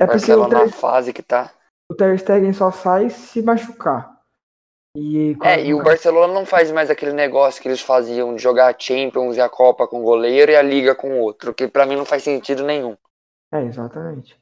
[0.00, 1.52] É porque o Barcelona na Ter, fase que tá.
[1.90, 4.18] o Ter Stegen só sai se machucar.
[4.96, 8.74] E, É, e o Barcelona não faz mais aquele negócio que eles faziam de jogar
[8.74, 11.68] a Champions e a Copa com o goleiro e a Liga com o outro, que
[11.68, 12.96] pra mim não faz sentido nenhum.
[13.52, 14.38] É, exatamente.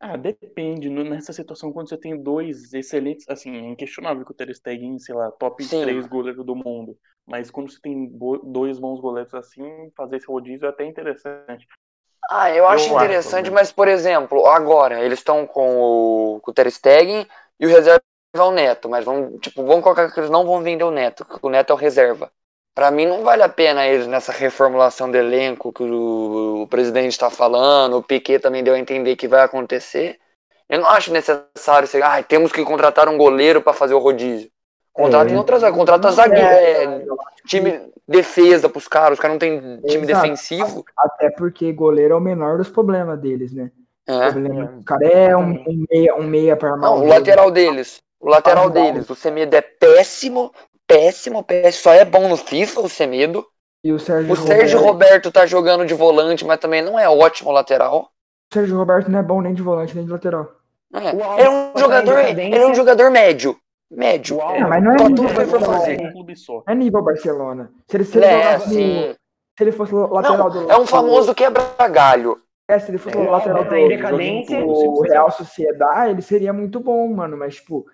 [0.00, 0.90] Ah, depende.
[0.90, 5.14] Nessa situação, quando você tem dois excelentes, assim, é inquestionável que o Ter Stegen, sei
[5.14, 5.78] lá, top Sim.
[5.80, 6.98] 3 goleiro do mundo.
[7.26, 8.08] Mas quando você tem
[8.44, 9.64] dois bons goleiros assim,
[9.96, 11.66] fazer esse rodízio é até interessante.
[12.30, 13.54] Ah, eu acho Eu acho, interessante, né?
[13.54, 15.76] mas, por exemplo, agora, eles estão com
[16.36, 17.26] o, com o Ter Stegen
[17.58, 18.02] e o reserva
[18.34, 21.24] é o Neto, mas vamos, tipo, vamos colocar que eles não vão vender o Neto,
[21.24, 22.30] que o Neto é o reserva.
[22.74, 27.12] Pra mim não vale a pena eles nessa reformulação do elenco que o, o presidente
[27.12, 30.18] está falando, o Piquet também deu a entender que vai acontecer.
[30.68, 34.50] Eu não acho necessário ser, ah, temos que contratar um goleiro pra fazer o rodízio.
[34.96, 35.34] Contrata É.
[35.34, 37.04] em outras áreas, contrata zagueiro, é,
[37.46, 40.22] time defesa pros caras, os caras não tem time Exato.
[40.22, 40.84] defensivo.
[40.96, 43.70] Até porque goleiro é o menor dos problemas deles, né?
[44.08, 44.28] É.
[44.78, 48.00] O cara é um, um meia, um meia para armar Não, o lateral deles.
[48.20, 49.10] O lateral Ah, deles.
[49.10, 50.52] O Semedo é péssimo,
[50.86, 51.82] péssimo, péssimo.
[51.82, 53.44] Só é bom no FIFA, o Semedo.
[53.84, 57.08] E o Sérgio, O Sérgio Roberto, Roberto tá jogando de volante, mas também não é
[57.08, 58.10] ótimo lateral.
[58.50, 60.50] o Sérgio Roberto não é bom nem de volante nem de lateral.
[60.94, 61.10] É.
[61.10, 62.54] Ele é um tá jogador, decadência.
[62.54, 63.56] ele é um jogador médio.
[63.90, 64.36] Médio.
[64.36, 65.96] O Alves- É, mas não é Pra nível tudo fazer.
[66.02, 67.70] Não é nível Barcelona.
[67.86, 69.16] Se ele, se ele, É, se
[69.60, 72.40] ele fosse lateral do Não, é um famoso quebra-galho.
[72.68, 74.60] É, se ele fosse É, o lateral em do, decadência.
[74.60, 77.36] do Real Sociedade, ele seria muito bom, mano.
[77.36, 77.86] Mas, tipo,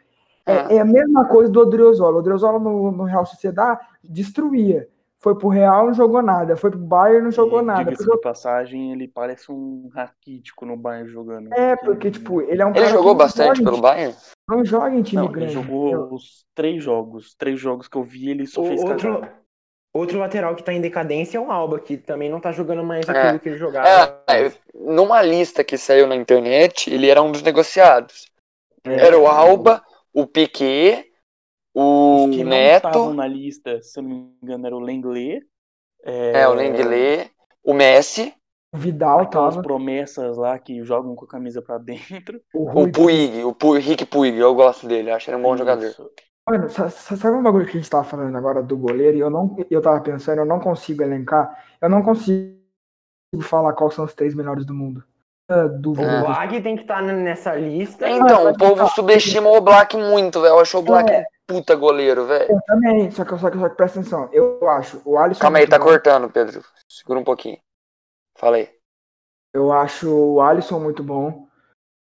[0.47, 2.17] é, é a mesma coisa do Odriozola.
[2.17, 4.89] O Odriozola no, no Real Sociedade destruía.
[5.23, 6.57] Foi pro Real, não jogou nada.
[6.57, 7.85] Foi pro Bayern, não jogou E, nada.
[7.85, 11.53] diga-se Porque- de passagem, ele parece um raquítico no Bayern jogando.
[11.55, 14.17] é, porque, tipo, ele é um Ele cara jogou que não bastante pelo Bayern?
[14.51, 15.53] Não joga em time Não, ele grande.
[15.53, 16.09] jogou entendeu?
[16.13, 17.35] os três jogos.
[17.37, 19.25] Três jogos que eu vi, ele só O- fez outro,
[19.95, 23.09] outro lateral que tá em decadência é o Alba, que também não tá jogando mais
[23.09, 23.13] É.
[23.13, 23.87] aquilo que ele jogava.
[24.29, 28.27] É, é, numa lista que saiu na internet, ele era um dos negociados.
[28.85, 29.07] É.
[29.07, 29.81] Era o Alba,
[30.13, 31.12] o Piquet,
[31.75, 32.87] o Os que não Neto.
[32.89, 35.45] estavam na lista, se eu não me engano, era o Lenglet.
[36.05, 37.31] É, o Lenglet,
[37.65, 38.35] o Messi,
[38.75, 39.63] O Vidal Aquelas tava.
[39.63, 42.41] promessas lá que jogam com a camisa pra dentro.
[42.55, 42.91] O o.
[42.91, 45.85] Puig, o Pu- Rick Puig, eu gosto dele, acho ele um bom jogador.
[45.87, 46.11] Isso.
[46.49, 49.17] Mano, sa- sa- sabe um bagulho que a gente tava falando agora do goleiro?
[49.17, 51.57] E eu não, eu tava pensando, eu não consigo elencar.
[51.81, 52.59] Eu não consigo
[53.43, 55.05] falar quais são os três melhores do mundo.
[55.53, 56.21] Ah, O Dúvida.
[56.25, 58.09] Black tem que estar nessa lista.
[58.09, 58.87] Então, mas o povo tá.
[58.89, 60.53] subestima o Black muito, velho.
[60.55, 61.25] Eu acho o Black É.
[61.47, 62.51] puta goleiro, velho.
[62.51, 64.29] Eu também, só que, só, que, só que presta atenção.
[64.33, 65.41] Eu acho o Alisson.
[65.41, 65.85] Calma aí, tá bom.
[65.85, 66.63] cortando, Pedro.
[66.89, 67.59] Segura um pouquinho.
[68.39, 68.69] Fala aí.
[69.55, 71.47] Eu acho o Alisson muito bom.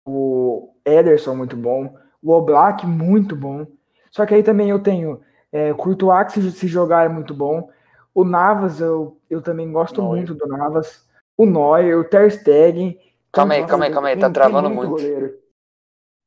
[0.06, 1.96] O Ederson muito bom.
[2.22, 3.66] O Oblak muito bom.
[4.12, 7.34] Só que aí também eu tenho é, o Courtois, que se, se jogar é muito
[7.34, 7.70] bom.
[8.14, 10.16] O Navas, eu, eu também gosto Neuer.
[10.18, 11.06] muito do Navas.
[11.38, 12.98] O Neuer, o Ter Stegen.
[13.36, 14.15] Calma aí, calma aí, calma aí.
[14.17, 14.89] Tá tem travando muito.
[14.89, 15.38] goleiro.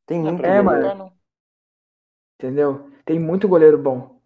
[0.07, 0.65] Tem Não, muito É, goleiro.
[0.89, 1.05] mano.
[1.11, 1.13] tá.
[2.41, 2.91] Entendeu?
[3.05, 4.19] Tem muito goleiro bom.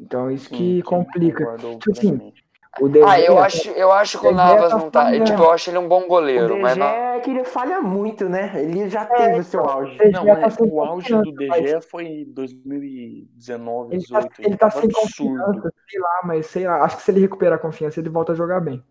[0.00, 1.56] Então isso Sim, que sim, complica.
[1.78, 2.32] Tipo assim.
[2.80, 5.02] O De Ah, eu acho, eu acho que o Navas tá não tá.
[5.04, 5.24] falhando.
[5.24, 6.86] Tipo, eu acho ele um bom O goleiro, DG mas não.
[6.86, 8.52] é que ele falha muito, né?
[8.62, 9.98] Ele já teve o seu auge.
[10.12, 14.42] Não, é, tá o auge do mas- DG foi em 2019, Ele tá, 18.
[14.42, 15.00] ele tá sem absurdo.
[15.42, 16.84] confiança, sei lá, mas sei lá.
[16.84, 18.82] Acho que se ele recuperar a confiança, ele volta a jogar bem.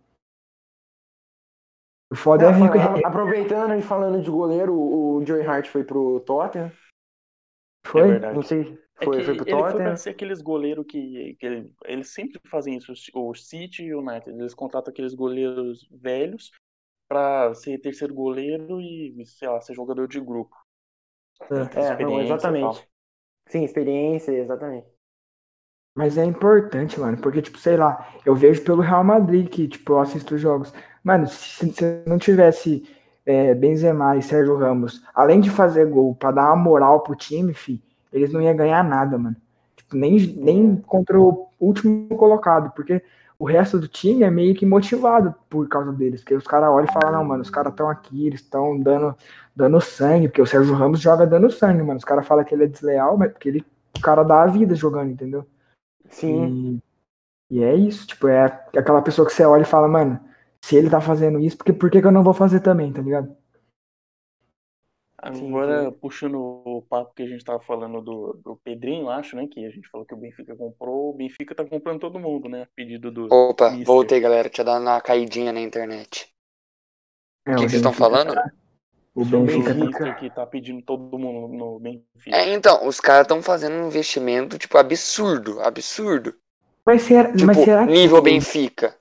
[2.12, 2.54] O foda é.
[2.54, 6.72] Fala- Aproveitando e falando de goleiro, o Joey Hart foi pro Tottenham.
[7.86, 8.02] Foi?
[8.02, 8.36] É verdade.
[8.36, 8.80] Não sei.
[9.00, 9.84] É Foi, que foi pro ele foi Tottenham.
[9.90, 14.00] pra ser aqueles goleiros que, que ele- eles sempre fazem isso, o City e o
[14.02, 14.32] United.
[14.38, 16.52] Eles contratam aqueles goleiros velhos
[17.08, 20.56] pra ser terceiro goleiro e, sei lá, ser jogador de grupo.
[21.44, 21.46] É.
[21.56, 22.90] É, não, Experiência exatamente.
[23.48, 24.88] Sim, experiência, exatamente.
[25.96, 29.94] Mas é importante, mano, porque, tipo, sei lá, eu vejo pelo Real Madrid que, tipo,
[29.94, 30.72] eu assisto os jogos.
[31.04, 32.84] Mano, se, se não tivesse
[33.26, 37.54] é, Benzema e Sérgio Ramos, além de fazer gol pra dar uma moral pro time,
[37.54, 37.82] fi,
[38.12, 39.36] eles não iam ganhar nada, mano.
[39.76, 43.02] Tipo, nem, nem contra o último colocado, porque
[43.40, 46.90] o resto do time é meio que motivado por causa deles, porque os caras olham
[46.90, 49.16] e falam, não, mano, os caras estão aqui, eles estão dando,
[49.56, 51.98] dando sangue, porque o Sérgio Ramos joga dando sangue, mano.
[51.98, 53.66] Os caras falam que ele é desleal, mas porque ele,
[53.98, 55.46] o cara dá a vida jogando, entendeu?
[56.10, 56.82] Sim.
[57.50, 58.44] E, e é isso, tipo, é
[58.76, 60.20] aquela pessoa que você olha e fala, mano,
[60.64, 63.02] se ele tá fazendo isso, porque, por que, que eu não vou fazer também, tá
[63.02, 63.36] ligado?
[65.22, 69.48] Agora, puxando o papo que a gente tava falando do, do Pedrinho, acho, né?
[69.52, 71.10] Que a gente falou que o Benfica comprou.
[71.10, 72.66] O Benfica tá comprando todo mundo, né?
[72.74, 73.28] Pedido do.
[73.30, 73.86] Opa, Mister.
[73.86, 74.48] voltei, galera.
[74.50, 76.34] Tinha dado uma caidinha na internet.
[77.46, 78.52] É, O que, que vocês estão Benfica- falando?
[79.14, 82.38] O O Benfica tá Benfica que tá pedindo todo mundo no Benfica.
[82.38, 86.34] É, então, os caras estão fazendo um investimento, tipo, absurdo, absurdo.
[86.86, 88.98] Mas será, Tipo, mas, será que, nível Benfica.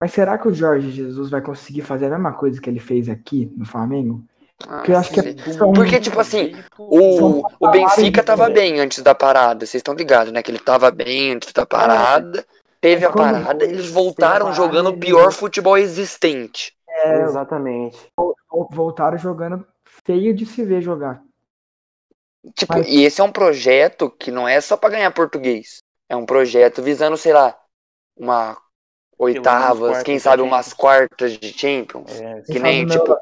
[0.00, 3.08] Mas será que o Jorge Jesus vai conseguir fazer a mesma coisa que ele fez
[3.08, 4.22] aqui no Flamengo?
[4.58, 8.26] Porque eu Ah, acho que é um- Porque, tipo assim, São O, o Benfica de
[8.26, 10.42] tava bem antes da parada, vocês estão ligados, né?
[10.42, 12.44] Que ele tava bem antes da parada,
[12.80, 16.72] teve a parada, ele eles voltaram jogando o pior futebol existente.
[16.88, 17.96] É, Exatamente.
[18.72, 19.64] voltaram jogando
[20.04, 21.22] feio de se ver jogar.
[22.56, 25.82] Tipo, Mas- e esse é um projeto que não é só pra ganhar português.
[26.08, 27.56] É um projeto visando, sei lá,
[28.16, 28.56] uma
[29.18, 32.10] oitavas, quem sabe umas quartas de Champions.
[32.20, 33.16] É, Que nem, tipo,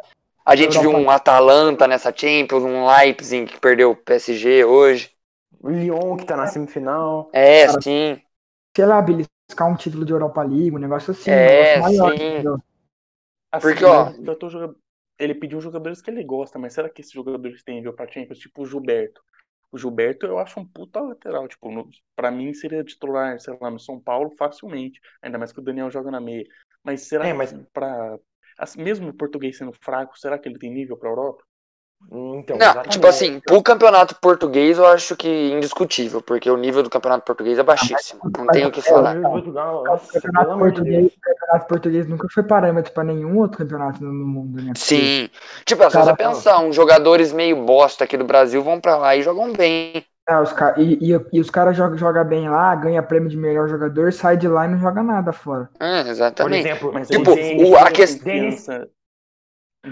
[0.44, 5.10] a gente viu um Atalanta nessa Champions, um Leipzig que perdeu o PSG hoje.
[5.60, 7.30] O Lyon, que tá na semifinal.
[7.32, 8.20] É, Cara, sim.
[8.76, 11.30] Sei lá, beliscar um título de Europa League, um negócio assim.
[11.30, 12.24] É, um negócio maior, sim.
[12.24, 12.58] entendeu?
[13.50, 14.76] assim, Porque, ó- tô jogando-
[15.18, 18.38] Ele pediu jogadores que ele gosta, mas será que esses jogadores têm nível pra Champions?
[18.38, 19.22] Tipo o Gilberto.
[19.76, 21.46] O Gilberto eu acho um puta lateral.
[21.46, 24.98] Tipo, no, pra mim seria titular, sei lá, no São Paulo facilmente.
[25.20, 26.46] Ainda mais que o Daniel joga na meia.
[26.82, 28.18] Mas será É, mas- que pra.
[28.78, 31.44] mesmo o português sendo fraco, será que ele tem nível pra Europa?
[32.08, 36.88] Então, Não, tipo assim, pro campeonato português eu acho que indiscutível, porque o nível do
[36.88, 38.20] campeonato português é baixíssimo.
[38.38, 39.16] Não tenho o que É, falar.
[39.16, 43.02] o Portugal, O nossa, pelo campeonato de português, o campeonato português nunca foi parâmetro pra
[43.02, 44.72] nenhum outro campeonato no mundo, né?
[44.72, 45.30] Porque- Sim.
[45.64, 49.16] Tipo, é só você pensar, uns jogadores meio bosta aqui do Brasil vão pra lá
[49.16, 50.04] e jogam bem.
[50.28, 53.36] É, os ca- e, e, e os caras jogam joga bem lá, ganha prêmio de
[53.36, 55.68] melhor jogador, sai de lá e não joga nada fora.
[55.80, 56.66] É, Por exatamente.
[56.68, 58.86] exemplo, Mas Tipo, aí tem o- a tem questão-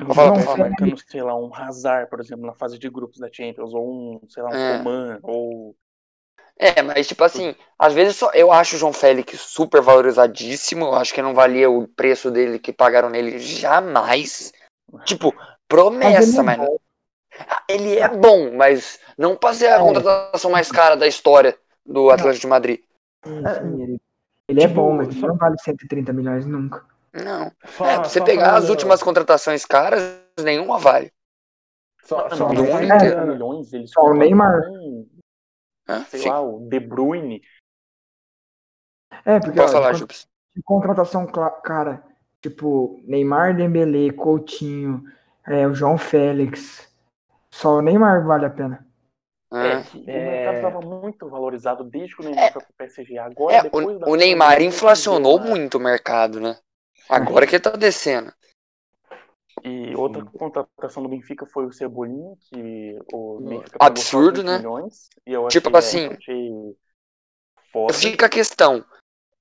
[0.03, 0.71] Vou falar, Não, falar.
[0.71, 4.29] marcando, sei lá, um Hazard, por exemplo, na fase de grupos da Champions, ou um,
[4.29, 4.79] sei lá, um É.
[4.79, 5.77] Coman, ou
[6.59, 10.95] É, mas tipo assim, às vezes só eu acho o João Félix super valorizadíssimo, eu
[10.95, 14.53] acho que não valia o preço dele que pagaram nele jamais.
[15.05, 15.35] Tipo,
[15.69, 16.69] promessa, Mas mas
[17.69, 19.79] ele é bom, mas não pra ser a É.
[19.79, 22.81] contratação mais cara da história do Atlético de Madrid.
[23.25, 24.01] Sim, É, sim, ele,
[24.49, 26.85] ele é tipo, bom, mas ele só- não vale 130 milhões nunca.
[27.15, 27.53] Não.
[27.77, 30.03] só, É, pra você pegar as últimas contratações caras,
[30.43, 31.13] nenhuma vale.
[32.03, 32.65] Só, só não.
[32.67, 34.61] 30 milhões, eles Só o Neymar.
[34.69, 35.09] um,
[35.89, 36.05] Hã?
[36.07, 36.29] sei Sim.
[36.29, 37.41] lá, o De Bruyne.
[39.25, 40.27] É, porque Pode ó, falar, de, Jubes.
[40.57, 42.03] de contratação cara,
[42.43, 45.05] tipo, Neymar, Dembele, Coutinho,
[45.47, 46.93] é, o João Félix,
[47.51, 48.87] só o Neymar vale a pena.
[49.53, 49.83] É, Ah.
[49.83, 50.25] que o É.
[50.25, 52.51] mercado estava muito valorizado desde que o Neymar É.
[52.51, 53.17] foi pro PSG.
[53.19, 56.59] Agora, É, depois da o, o Neymar inflacionou muito o mercado, né?
[57.09, 58.33] Agora que ele tá descendo.
[59.63, 64.45] E outra contratação do Benfica foi o Cebolinha, que o Benfica Absurdo, pagou só 20
[64.45, 64.59] né?
[64.59, 66.51] Milhões, e eu Tipo achei, assim, achei.
[67.93, 68.85] Fica a questão.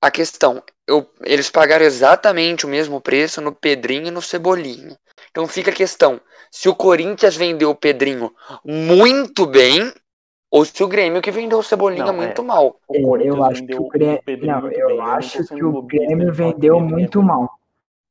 [0.00, 4.98] A questão, eu, eles pagaram exatamente o mesmo preço no Pedrinho e no Cebolinha.
[5.30, 6.20] Então fica a questão,
[6.50, 8.30] se o Corinthians vendeu o Pedrinho
[8.64, 9.92] muito bem,
[10.50, 12.44] ou se o Grêmio que vendeu o Cebolinha Não, muito é.
[12.44, 12.78] mal.
[12.86, 15.00] O eu acho que vendeu o Grêmio, não, eu bem.
[15.00, 17.58] acho que o que vendeu muito mal.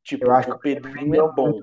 [0.04, 1.62] Tipo, Eu acho o o Pedrinho é bom,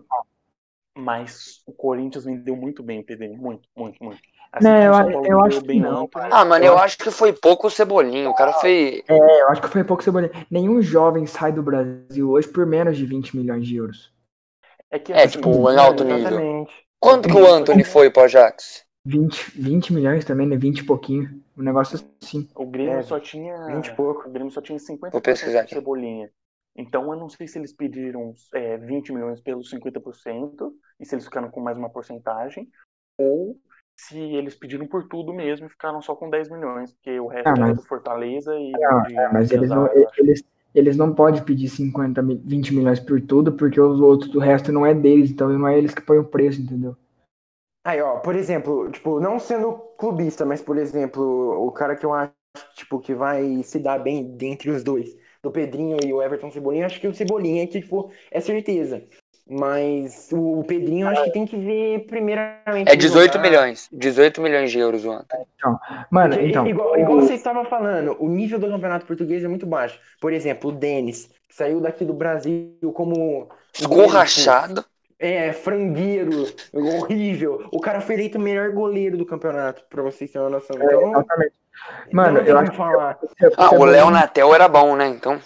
[0.97, 3.37] mas o Corinthians vendeu muito bem o Pedrinho.
[3.37, 4.21] Muito, muito, muito.
[4.53, 6.79] Assim Não, eu o Paulo eu acho que bem não, o Ah, mano, Eu eu
[6.79, 8.29] acho que foi pouco o Cebolinha.
[8.29, 9.05] O cara foi.
[9.09, 10.33] É, eu acho que foi pouco Cebolinha.
[10.51, 14.13] Nenhum jovem sai do Brasil hoje por menos de 20 milhões de euros.
[14.91, 16.21] É que É, assim, tipo, o- em alto nível.
[16.21, 16.73] Exatamente.
[17.01, 18.85] Quanto que o Anthony foi pro Ajax?
[19.05, 20.57] 20, 20 milhões também, né?
[20.57, 21.43] 20 e pouquinho.
[21.57, 22.49] Um negócio assim.
[22.55, 23.57] O Grêmio É, só tinha.
[23.67, 24.29] 20 e pouco.
[24.29, 25.75] O Grêmio só tinha 50% Vou pesquisar aqui.
[25.75, 26.31] Cebolinha.
[26.77, 31.25] Então eu não sei se eles pediram é, 20 milhões pelos 50% e se eles
[31.25, 32.69] ficaram com mais uma porcentagem,
[33.19, 33.59] ou
[33.97, 37.51] se eles pediram por tudo mesmo e ficaram só com 10 milhões, porque o resto
[37.51, 40.45] Ah, era mas- do Fortaleza e Não, de, é, mas eles não, eles,
[40.75, 44.73] eles não podem pedir 50, mi- 20 milhões por tudo, porque os outros, o resto
[44.73, 46.97] não é deles, então não é eles que põem o preço, entendeu?
[47.85, 51.23] Aí, ó, por exemplo, tipo, não sendo clubista, mas, por exemplo,
[51.67, 52.33] o cara que eu acho,
[52.75, 56.87] tipo, que vai se dar bem dentre os dois, do Pedrinho e o Everton Cebolinha,
[56.87, 59.03] acho que o Cebolinha, que, tipo, é certeza.
[59.53, 62.89] Mas o Pedrinho, acho que tem que ver primeiramente.
[62.89, 63.43] É 18 jogar.
[63.43, 63.89] milhões.
[63.91, 65.27] 18 milhões de euros o ano.
[66.09, 66.67] Mano, Porque, então.
[66.69, 69.99] igual, igual você estava falando, o nível do campeonato português é muito baixo.
[70.21, 73.49] Por exemplo, o Denis, que saiu daqui do Brasil como.
[73.75, 74.85] Escorrachado.
[75.19, 77.69] É, frangueiro, horrível.
[77.73, 80.77] O cara foi eleito o melhor goleiro do campeonato, pra vocês terem uma noção.
[80.77, 81.53] Então, Exatamente.
[82.13, 83.15] Mano, não tem eu acho falar.
[83.15, 85.07] que Ah, o Léo Natel era bom, né?
[85.09, 85.41] Então.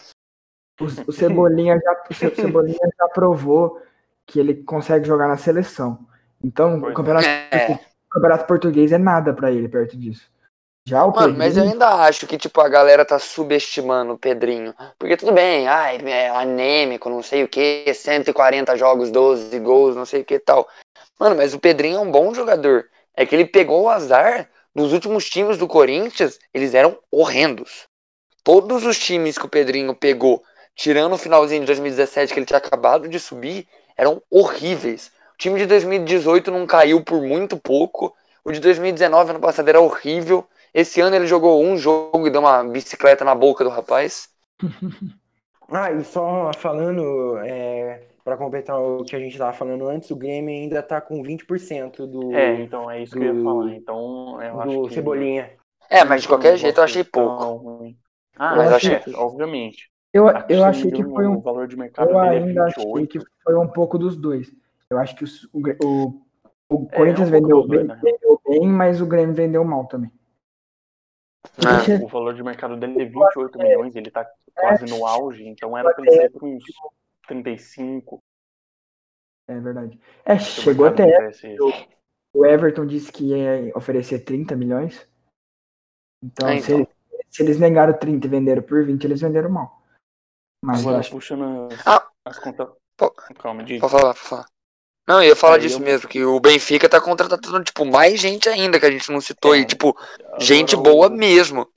[0.80, 3.80] O, o Cebolinha já, o Ce- Cebolinha já provou
[4.26, 5.99] que ele consegue jogar na seleção.
[6.43, 6.95] Então, o é.
[6.95, 7.78] campeonato, É.
[8.07, 10.28] o campeonato português é nada pra ele perto disso.
[10.87, 14.18] Já o Mano, mas eu Pedrinho- ainda acho que, tipo, a galera tá subestimando o
[14.18, 14.74] Pedrinho.
[14.99, 20.05] Porque tudo bem, ai, é anêmico, não sei o que, 140 jogos, 12 gols, não
[20.05, 20.68] sei o que e tal.
[21.18, 22.85] Mano, mas o Pedrinho é um bom jogador.
[23.16, 27.87] É que ele pegou o azar dos últimos times do Corinthians, eles eram horrendos.
[28.43, 30.43] Todos os times que o Pedrinho pegou,
[30.75, 33.66] tirando o finalzinho de 2017 que ele tinha acabado de subir,
[33.97, 35.12] eram horríveis.
[35.35, 38.14] O time de 2018 não caiu por muito pouco.
[38.45, 40.47] O de 2019, ano passado, era horrível.
[40.72, 44.29] Esse ano ele jogou um jogo e deu uma bicicleta na boca do rapaz.
[45.70, 50.16] Ah, e só falando, é, para completar o que a gente tava falando antes, o
[50.16, 53.75] Grêmio ainda tá com 20% do, É, então é isso que eu ia do- falar.
[53.75, 55.53] Então eu acho do que Cebolinha.
[55.91, 57.95] É, mas de qualquer jeito eu achei ser pouco.
[58.37, 59.91] Ah, Mas mas achei- é, obviamente.
[60.12, 62.85] eu, eu achei que foi um O valor de mercado Eu dele ainda é achei
[62.85, 63.09] 28.
[63.20, 64.51] que foi um pouco dos dois.
[64.89, 66.22] Eu acho que o, o,
[66.70, 68.01] o É, Corinthians é um vendeu, bem, né?
[68.03, 70.11] vendeu bem, mas o Grêmio vendeu mal também.
[71.59, 71.87] É.
[71.87, 75.77] Deixa- O valor de mercado dele é 28 milhões, ele tá quase no auge, então
[75.77, 76.64] era pra ele sair por uns
[77.27, 78.18] 35.
[79.49, 80.01] É verdade.
[80.25, 81.05] É, se chegou até.
[81.05, 81.57] tivesse-
[82.35, 85.07] O Everton disse que ia oferecer 30 milhões.
[86.25, 86.79] Então, É, Se, então.
[87.12, 89.83] eles, se eles negaram 30 e venderam por 20, eles venderam mal.
[90.64, 92.09] Mas eu Agora, acho puxando as, Ah.
[92.25, 92.68] as contas.
[92.97, 93.11] Pô.
[93.39, 93.81] Calma, diga.
[93.81, 94.47] Pode falar, pode falar.
[95.07, 98.18] Não, eu ia falar É, disso eu- mesmo, que o Benfica tá contratando, tipo, mais
[98.18, 99.55] gente ainda que a gente não citou.
[99.55, 99.95] É, e, tipo,
[100.41, 101.70] gente boa mesmo.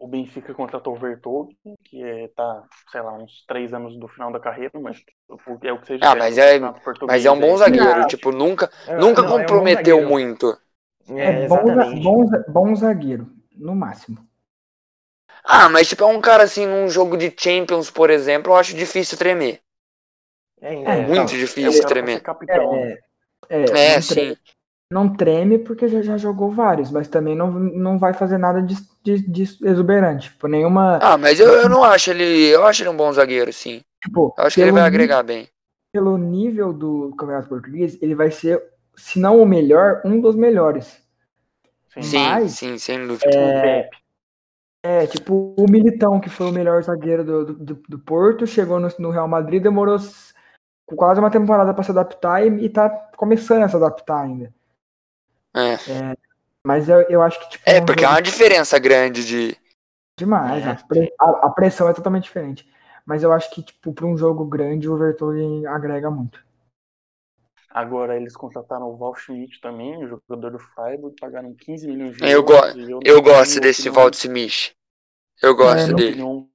[0.00, 4.32] O Benfica contratou o Vertonghen, que é, tá, sei lá, uns três anos do final
[4.32, 4.98] da carreira, mas
[5.62, 6.06] é o que seja.
[6.06, 6.58] Ah, mas é-
[7.06, 10.58] Mas é um bom zagueiro, tipo, nunca, É, nunca não, é um comprometeu muito.
[11.08, 11.64] É, É, bom,
[12.02, 13.26] bom, bom zagueiro,
[13.56, 14.26] no máximo.
[15.44, 18.74] Ah, mas tipo, é um cara assim, num jogo de Champions, por exemplo, eu acho
[18.74, 19.60] difícil tremer.
[20.60, 22.22] É, então, É, Muito É um difícil tremer.
[22.22, 22.80] capitão.
[22.80, 22.98] né?
[23.48, 24.36] É, é, É, sim.
[24.90, 28.74] Não treme porque já, já jogou vários, mas também não, não vai fazer nada de,
[29.02, 30.30] de, de exuberante.
[30.30, 30.98] Tipo, nenhuma.
[31.00, 32.48] Ah, mas eu, eu não acho ele.
[32.48, 33.80] Eu acho ele um bom zagueiro, sim.
[34.02, 35.48] Tipo, Eu acho que ele vai agregar bem.
[35.92, 38.62] Pelo nível do Campeonato Português, ele vai ser,
[38.96, 41.00] se não o melhor, um dos melhores.
[41.94, 42.02] Sim.
[42.02, 43.28] Sim, Mas- sim, sem dúvida.
[43.28, 43.96] O Pepe.
[44.82, 48.88] É, tipo, o Militão, que foi o melhor zagueiro do, do, do- Porto, chegou no,
[48.98, 49.98] no Real Madrid, demorou
[50.96, 54.54] quase uma temporada para se adaptar e, e tá começando a se adaptar ainda.
[55.54, 55.76] É,
[56.64, 59.56] Mas eu, eu acho que, tipo, é porque é uma diferença grande de.
[60.18, 60.64] demais.
[60.66, 62.68] É, a, a- pressão é totalmente diferente.
[63.06, 66.44] Mas eu acho que, tipo, para um jogo grande, o Vertonghen agrega muito.
[67.70, 72.24] Agora eles contrataram o Val Schmidt também, o jogador do Freiburg, pagaram 15 milhões de
[72.24, 72.60] Eu euros.
[72.60, 74.72] go- e não Eu gosto desse Walt Smith.
[75.40, 76.10] Eu gosto não- dele.
[76.22, 76.48] opinião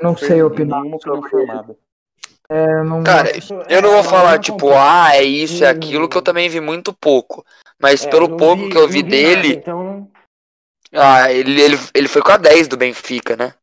[0.00, 1.76] Não sei opinar sobre ele.
[2.48, 3.30] Eu não Cara,
[3.68, 6.22] Eu não é, vou mas falar, não tipo, ah, é isso, é aquilo, que eu
[6.22, 7.44] também vi muito pouco.
[7.80, 10.10] Mas É, pelo pouco que eu vi dele, nada, então,
[10.92, 13.54] ah, ele, ele, ele foi com a 10 do Benfica, né?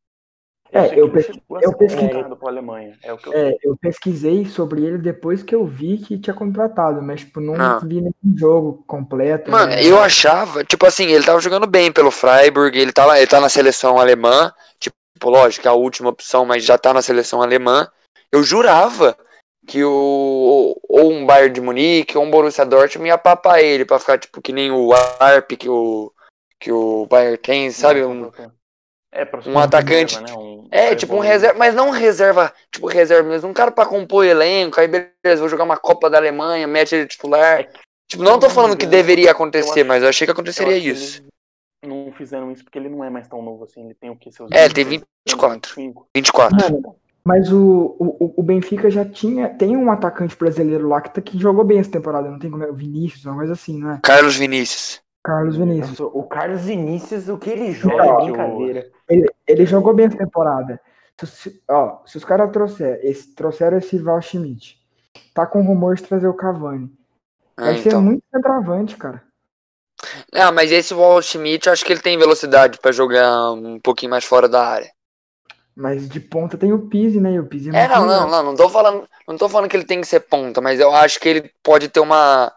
[0.70, 1.42] É, eu eu pesquisei-
[1.78, 2.98] convocado pra Alemanha.
[3.02, 6.34] É o que eu É, eu pesquisei sobre ele depois que eu vi que tinha
[6.34, 7.80] contratado, mas tipo, não Ah.
[7.82, 9.50] vi nenhum jogo completo.
[9.50, 9.82] Mano, né?
[9.86, 13.40] eu achava, tipo assim, ele tava jogando bem pelo Freiburg, ele tá, lá- ele tá
[13.40, 17.42] na seleção alemã, tipo, lógico, que é a última opção, mas já tá na seleção
[17.42, 17.88] alemã.
[18.30, 19.18] Eu jurava
[19.68, 24.00] que o ou um Bayern de Munique ou um Borussia Dortmund ia papar ele pra
[24.00, 26.12] ficar tipo que nem o Arp que o
[26.60, 28.04] que o Bayern tem, sabe?
[28.04, 28.32] Um,
[29.12, 30.34] É, pra um atacante, Né?
[30.34, 33.86] Um, é, tipo um reserva, mas não um reserva, tipo reserva mesmo, um cara pra
[33.86, 37.68] compor elenco, aí beleza, vou jogar uma Copa da Alemanha, mete ele titular.
[38.08, 41.22] Tipo, não tô falando que deveria acontecer, mas eu achei que aconteceria isso.
[41.86, 43.86] Não fizeram isso porque ele não é mais tão novo assim.
[43.86, 44.32] Ele tem o que?
[44.32, 45.76] Seus É, ele tem 26, 24.
[45.76, 46.08] 25?
[46.16, 46.58] 24.
[46.58, 46.96] Mano,
[47.28, 49.50] Mas o, o, o Benfica já tinha.
[49.50, 52.64] Tem um atacante brasileiro lá que, tá- que jogou bem essa temporada, não tem como
[52.64, 52.70] é?
[52.70, 54.00] O Vinícius, uma coisa assim, não é?
[54.02, 55.02] Carlos Vinícius.
[55.22, 56.00] Carlos Vinícius.
[56.00, 58.90] O Carlos Vinícius, o que ele joga é brincadeira.
[59.10, 60.80] Ele, ele jogou bem essa temporada.
[61.22, 64.78] Se, ó, se os caras trouxer, esse, trouxeram esse Val Schmidt,
[65.34, 66.90] tá com rumor de trazer o Cavani.
[67.58, 68.02] Vai Ah, ser então.
[68.02, 69.22] muito centroavante, cara.
[70.34, 74.12] Ah, mas esse Wall Schmidt, eu acho que ele tem velocidade pra jogar um pouquinho
[74.12, 74.90] mais fora da área.
[75.78, 77.34] Mas de ponta tem o Pise, né?
[77.34, 78.32] E o Pise É, não, muito não, melhor.
[78.32, 80.92] não, não tô falando, não tô falando que ele tem que ser ponta, mas eu
[80.92, 82.52] acho que ele pode ter uma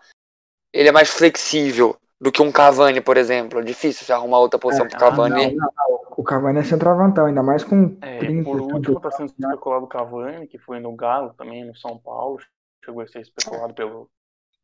[0.72, 3.60] ele é mais flexível do que um Cavani, por exemplo.
[3.60, 5.46] É difícil você arrumar outra posição pro ah, Cavani.
[5.46, 6.00] Não, não, não.
[6.16, 9.88] O Cavani é centroavantão, ainda mais com É, 30, por último, tá sendo especulado o
[9.88, 12.38] Cavani, que foi no Galo também, no São Paulo.
[12.84, 14.08] Chegou a ser especulado pelo.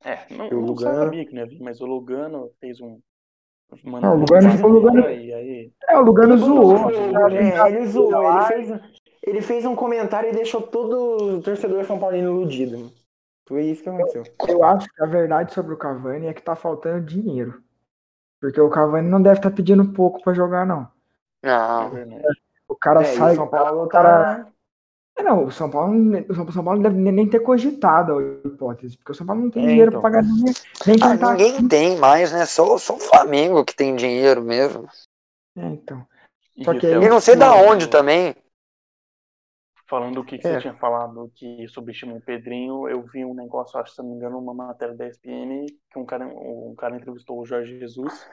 [0.04, 1.04] É, não, Pelo não Lugano.
[1.04, 3.00] sabia que não ia vir, mas o Lugano fez um.
[3.84, 6.90] Não, o Lugano- um o Lugano- E aí, É, o Lugano zoou.
[6.90, 8.80] É, ele zoou, ele fez,
[9.22, 12.78] ele fez um comentário e deixou todo o torcedor São Paulino iludido.
[12.78, 12.92] mano.
[13.48, 14.24] Foi isso que aconteceu.
[14.48, 17.60] Eu acho que a verdade sobre o Cavani é que tá faltando dinheiro.
[18.40, 20.88] Porque o Cavani não deve estar pedindo pouco pra jogar, não.
[21.42, 21.90] é Não.
[21.90, 22.24] verdade.
[22.68, 23.32] O cara É, sai.
[23.32, 24.46] o São Paulo o cara- tá.
[25.18, 25.94] É, não, o São Paulo,
[26.28, 29.42] o São Paulo não deve nem nem ter cogitado a hipótese, porque o São Paulo
[29.42, 30.00] não tem É, dinheiro então.
[30.02, 30.54] pra pagar ninguém.
[30.86, 32.44] Nem quem Ah, ninguém tem mais, né?
[32.44, 34.86] Só, só o Flamengo que tem dinheiro mesmo.
[35.56, 36.06] É, então.
[36.54, 38.34] E Só que até aí- E não sei da onde também.
[39.88, 40.54] Falando o que, que É.
[40.54, 44.10] você tinha falado que subestimou o Pedrinho, eu vi um negócio, acho que se não
[44.10, 48.28] me engano, uma matéria da ESPN, que um cara, um cara entrevistou o Jorge Jesus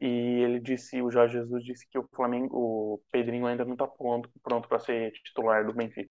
[0.00, 0.06] e
[0.42, 4.28] ele disse, o Jorge Jesus disse que o Flamengo, o Pedrinho ainda não tá pronto,
[4.42, 6.10] pronto para ser titular do Benfica.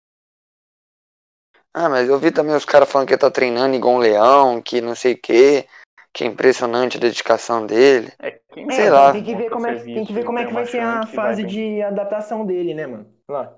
[1.77, 4.61] Ah, mas eu vi também os caras falando que ele tá treinando igual um leão,
[4.61, 5.67] que não sei o quê,
[6.13, 8.13] que é impressionante a dedicação dele.
[8.17, 9.11] É, quem Sei É, lá.
[9.11, 11.43] Tem que ver como é, tem que ver como é que vai ser a fase
[11.43, 13.13] de adaptação dele, né, mano?
[13.27, 13.53] Lá.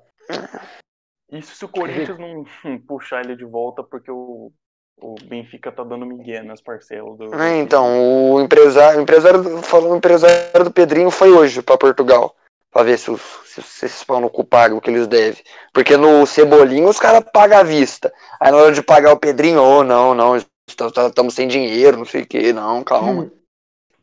[1.31, 2.43] Isso se o Corinthians não
[2.87, 4.51] puxar ele de volta, porque o,
[4.99, 7.35] o Benfica tá dando migué nas parcelas do.
[7.35, 11.77] É, então, o empresário, o empresário, do- falando o empresário do Pedrinho foi hoje pra
[11.77, 12.35] Portugal.
[12.71, 15.41] Pra ver se, os, se, se esses pau no cu pagam o que eles devem.
[15.73, 18.13] Porque no Cebolinho os caras pagam à vista.
[18.39, 22.21] Aí na hora de pagar o Pedrinho, ô, não, não, estamos sem dinheiro, não sei
[22.23, 23.31] o que, não, calma.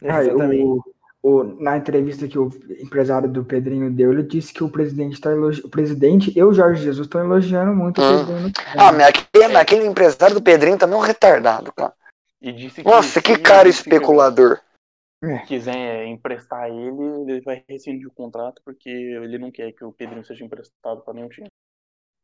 [0.03, 0.63] Ah, Exatamente.
[0.63, 0.83] o,
[1.23, 2.51] o- na entrevista que o
[2.81, 5.63] empresário do Pedrinho deu, ele disse que o presidente tá elogi...
[5.65, 8.23] o presidente e o Jorge Jesus estão elogiando muito Hum.
[8.23, 8.53] o Pedrinho.
[8.77, 11.93] Ah, mas aquele, aquele empresário do Pedrinho também é um retardado, cara.
[12.43, 13.71] E disse que Nossa, que se cara o
[15.25, 15.47] Especulador.
[15.47, 20.25] quiser emprestar ele, ele vai rescindir o contrato, porque ele não quer que o Pedrinho
[20.25, 21.49] seja emprestado para nenhum time.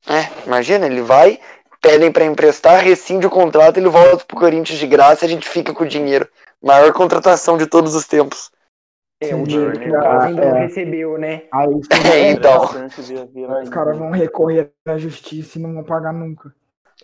[0.08, 1.38] É, imagina, ele vai,
[1.82, 5.48] pedem pra emprestar, rescinde o contrato, ele volta pro Corinthians de graça e a gente
[5.48, 6.28] fica com o dinheiro.
[6.62, 8.50] Maior contratação de todos os tempos.
[9.22, 10.60] É, o dinheiro que o ainda não é.
[10.62, 11.42] recebeu, né?
[11.52, 12.62] Aí os É, então.
[13.62, 16.54] Os caras vão recorrer na justiça e não vão pagar nunca.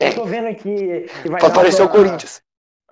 [0.01, 0.09] É.
[0.09, 0.75] Eu tô vendo aqui
[1.23, 2.43] que vai Pra dar aparecer o uma- Corinthians.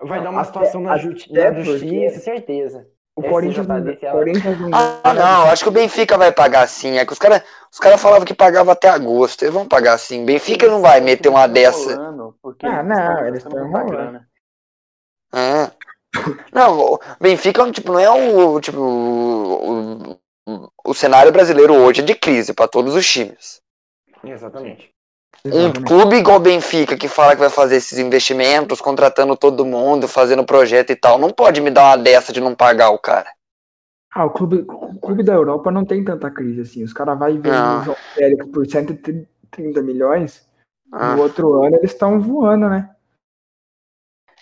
[0.01, 2.87] Vai dar uma Até- situação na, ju- até na justiça, certeza.
[3.17, 6.33] O Esse Corinthians, tá não- desse- Corinthians não Ah, não, acho que o Benfica vai
[6.33, 6.97] pagar sim.
[6.97, 7.41] É que os caras
[7.71, 9.43] os cara falavam que pagava até agosto.
[9.43, 10.25] Eles vão pagar sim.
[10.25, 11.93] Benfica não vai meter uma dessa.
[12.63, 14.19] Ah, não, eles estão enrolando.
[15.33, 15.71] É.
[16.53, 22.05] Não, o Benfica tipo, não é o tipo o, o, o cenário brasileiro hoje é
[22.05, 23.61] de crise para todos os times.
[24.23, 24.94] Exatamente.
[25.43, 30.07] Um clube igual o Benfica que fala que vai fazer esses investimentos, contratando todo mundo,
[30.07, 33.29] fazendo projeto e tal, não pode me dar uma dessa de não pagar o cara.
[34.11, 36.83] Ah, o clube, o clube da Europa não tem tanta crise assim.
[36.83, 40.47] Os caras vão ver o João Félix por 130 milhões.
[40.91, 41.15] Ah.
[41.15, 42.89] No outro ano eles estão voando, né?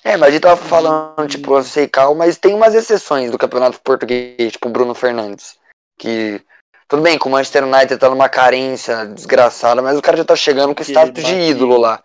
[0.03, 3.37] É, mas a gente tava falando, tipo, eu sei cal, mas tem umas exceções do
[3.37, 5.57] campeonato português, tipo o Bruno Fernandes.
[5.97, 6.41] Que.
[6.93, 10.35] Tudo bem, que o Manchester United tá numa carência desgraçada, mas o cara já tá
[10.35, 12.03] chegando com status de ídolo lá.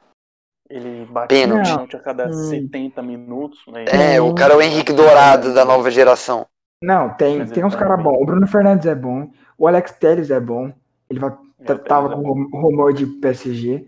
[0.66, 1.68] Ele bate Pênalti.
[1.68, 2.32] pênalti a cada Hum.
[2.32, 3.58] 70 minutos.
[3.68, 3.84] Né?
[4.14, 6.46] É, o cara é o Henrique Dourado da nova geração.
[6.82, 8.16] Não, tem, Mas tem uns tá caras bons.
[8.18, 9.28] O Bruno Fernandes é bom.
[9.58, 10.72] O Alex Telles é bom.
[11.10, 13.86] Ele vai, É, o tava Telles com é rum- rumor de PSG.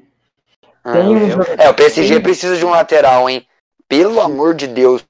[0.84, 3.46] Ah, Tem uns É, o PSG tem precisa de um lateral, hein?
[3.88, 5.03] Pelo amor de Deus.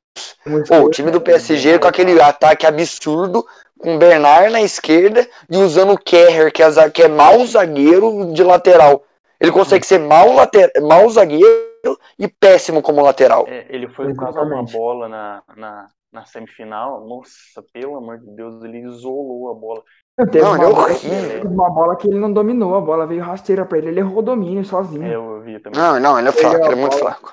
[0.66, 3.44] Pô, o time do PSG com aquele ataque absurdo,
[3.78, 8.32] com o Bernard na esquerda e usando o Kerrer, que é, que é mau zagueiro
[8.32, 9.04] de lateral.
[9.40, 13.46] Ele consegue ser mau, later, mau zagueiro e péssimo como lateral.
[13.48, 17.06] É, ele foi cruzar uma bola na, na, na semifinal.
[17.06, 19.82] Nossa, pelo amor de Deus, ele isolou a bola.
[20.30, 21.40] Teve Não, uma, ele é bola, horrível.
[21.40, 24.18] teve uma bola que ele não dominou, a bola veio rasteira pra ele, ele errou
[24.18, 25.04] o domínio sozinho.
[25.04, 25.80] É, eu vi também.
[25.80, 27.12] Não, não, ele é fraco, Ele é ele é muito bola.
[27.12, 27.32] fraco.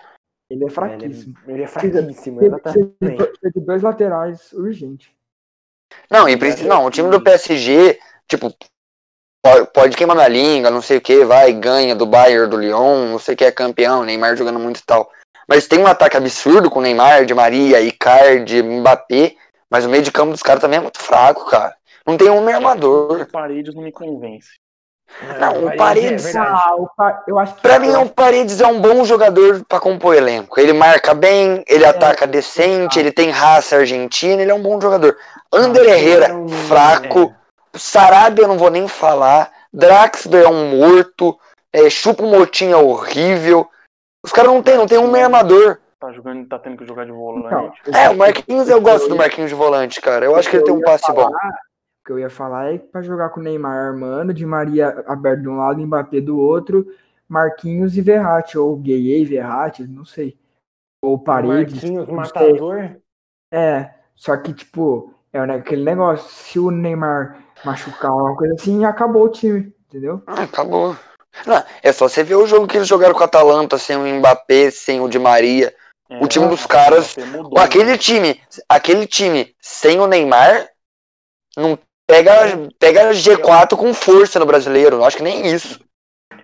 [0.49, 1.37] Ele é Ele fraquíssimo.
[1.47, 3.17] é, ele é Precisa- fraquíssimo, Precisa precisa de, exatamente.
[3.17, 5.15] dois- precisa de dois laterais urgente.
[6.09, 8.53] Não, e preci- não, o time do PSG, tipo,
[9.43, 13.07] pode, pode queimar na língua, não sei o que, vai, ganha do Bayern, do Lyon,
[13.09, 15.09] não sei o que é campeão, Neymar jogando muito e tal.
[15.47, 19.35] Mas tem um ataque absurdo com Neymar, de Maria, Icardi, Mbappé,
[19.69, 21.75] mas o meio de campo dos caras também é muito fraco, cara.
[22.05, 23.25] Não tem um armador.
[23.31, 24.49] Paredes não me convence.
[25.39, 26.47] Não, o É Paredes- verdade.
[26.53, 29.79] Ah, o Pa- eu acho que Pra mim, o Paredes é um bom jogador pra
[29.79, 30.59] compor elenco.
[30.59, 35.17] Ele marca bem, ele ataca decente, ele tem raça argentina, ele é um bom jogador.
[35.51, 37.33] Ander Não, Herrera, é um- fraco.
[37.75, 39.51] Sarabia eu não vou nem falar.
[39.73, 41.37] Draxler é um morto.
[41.71, 43.67] É, Chupa Motinho é horrível.
[44.23, 45.79] Os caras não tem, não tem um meio armador.
[45.99, 47.81] Tá jogando, tá tendo que jogar de Então, volante.
[47.93, 50.25] É, o Marquinhos eu gosto do Marquinhos de volante, cara.
[50.25, 51.31] Eu acho que ele tem um passe bom.
[52.07, 55.41] O que eu ia falar é pra jogar com o Neymar armando, de Maria aberto
[55.41, 56.87] de um lado Mbappé do outro,
[57.27, 60.37] Marquinhos e Verratti, ou Gueye e Verratti, não sei.
[61.03, 61.73] Ou Paredes.
[61.83, 62.95] Marquinhos, matador.
[63.53, 68.85] É, só que, tipo, é né, aquele negócio, se o Neymar machucar uma coisa assim,
[68.85, 70.23] acabou o time, entendeu?
[70.25, 70.95] Ah, acabou.
[71.45, 74.19] Não, é só você ver o jogo que eles jogaram com a Atalanta, sem o
[74.19, 75.75] Mbappé, sem o Di Maria.
[76.09, 77.97] É, o time dos o caras- mudou, Aquele né?
[77.97, 80.69] time, aquele time sem o Neymar
[81.57, 81.77] não
[82.07, 82.31] pega,
[82.79, 84.95] pega G4 com força no brasileiro.
[84.95, 85.79] Eu acho que nem isso.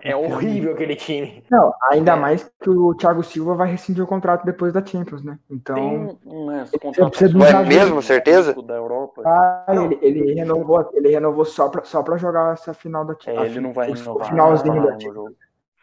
[0.06, 1.42] É horrível aquele time.
[1.50, 2.16] Não, ainda É.
[2.16, 5.38] mais que o Thiago Silva vai rescindir o contrato depois da Champions, né?
[5.50, 7.66] Então, Tem né, zagueiro.
[7.66, 8.52] mesmo, certeza?
[8.62, 9.22] Da Europa.
[9.24, 13.16] ah, ele, ele renovou, ele renovou só pra, só pra jogar essa final da É,
[13.18, 13.46] Champions.
[13.46, 14.26] ele não vai renovar.
[14.26, 15.32] O finalzinho não, da Champions.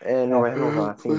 [0.01, 1.17] É, não vai renovar, sim.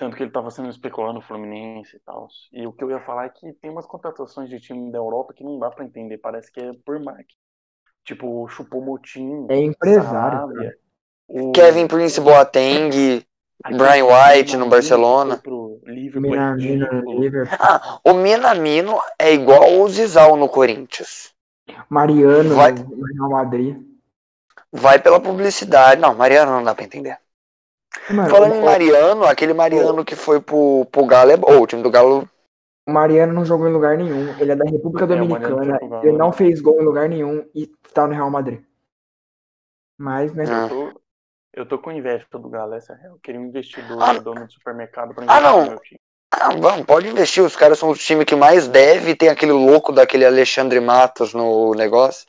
[0.00, 2.26] Tanto que ele tava sendo especulado no Fluminense e tal.
[2.54, 5.34] E o que eu ia falar é que tem umas contratações de time da Europa
[5.34, 6.16] que não dá pra entender.
[6.16, 7.36] Parece que é por marketing.
[8.02, 10.38] Tipo, o Chupomotim, É empresário.
[10.38, 10.74] Sarabia,
[11.28, 13.22] o- Kevin Prince Boateng.
[13.76, 15.36] Brian White no Barcelona.
[15.36, 17.20] pro Liverpool, é Minamino.
[17.20, 17.58] Liverpool.
[17.60, 21.34] Ah, o Minamino é igual o Zizal no Corinthians.
[21.90, 23.76] Mariano Vai- no Real Madrid.
[24.72, 26.00] Vai pela publicidade.
[26.00, 27.18] Não, Mariano não dá pra entender.
[28.10, 31.60] Mano, Falando em o- Mariano, aquele Mariano que foi pro, pro Galo é bom.
[31.60, 32.28] O time do Galo
[32.86, 34.34] O Mariano não jogou em lugar nenhum.
[34.38, 35.78] Ele é da República É, o Dominicana.
[35.78, 36.32] Galo, ele não né?
[36.32, 38.62] fez gol em lugar nenhum e tá no Real Madrid.
[39.98, 40.44] Mas, né?
[40.48, 40.62] Ah.
[40.62, 41.00] Eu tô,
[41.54, 43.14] eu tô com inveja do Galo, essa é real.
[43.14, 44.12] Eu queria um investidor, Ah.
[44.14, 45.64] dono de supermercado pra Ah, não.
[45.64, 46.00] no meu time.
[46.32, 47.42] Ah, vamos, pode investir.
[47.42, 49.16] Os caras são os times que mais deve.
[49.16, 52.26] Tem aquele louco daquele Alexandre Matos no negócio.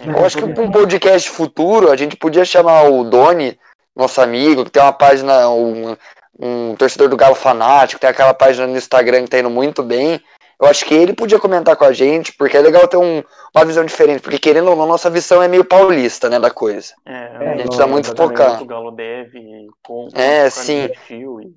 [0.00, 3.56] É, Eu acho que pra um podcast futuro a gente podia chamar o Doni,
[3.94, 5.96] nosso amigo, que tem uma página, um,
[6.38, 10.20] um torcedor do Galo fanático, tem aquela página no Instagram que tá indo muito bem.
[10.60, 13.22] Eu acho que ele podia comentar com a gente, porque é legal ter um-
[13.54, 16.94] uma visão diferente, porque querendo ou não, nossa visão é meio paulista, né, da coisa.
[17.04, 18.62] É, a gente não, tá muito focado.
[18.62, 20.88] O Galo deve, com, É, sim.
[21.10, 21.52] e-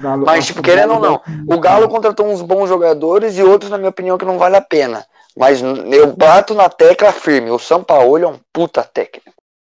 [0.00, 3.78] Galo- Mas, tipo, querendo ou não, O Galo contratou uns bons jogadores e outros, na
[3.78, 5.06] minha opinião, que não vale a pena.
[5.36, 7.50] Mas eu bato na tecla firme.
[7.50, 9.32] O São Paulo é um puta técnico.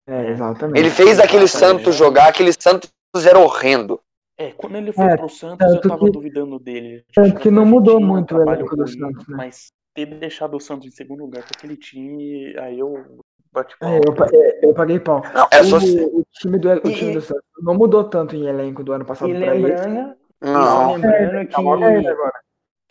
[0.07, 0.79] É, exatamente.
[0.79, 1.49] Ele fez aquele.
[1.49, 2.91] Santos jogar, aquele Santos
[3.29, 4.01] era horrendo.
[4.39, 7.05] É, quando ele foi É, pro Santos, eu tava que- duvidando dele.
[7.15, 9.37] tanto que não mudou muito o elenco do Santos, né?
[9.37, 13.99] Mas ter deixado o Santos em segundo lugar com aquele time, aí eu bati É,
[14.01, 14.01] palma.
[14.07, 15.23] eu, é, eu paguei pau.
[15.35, 15.79] Não, é só.
[15.79, 18.93] O, o time do, o E- time do Santos não mudou tanto em elenco do
[18.93, 19.67] ano passado E pra esse.
[19.67, 20.65] lembrando, e Não.
[20.67, 22.13] só lembrando uma merda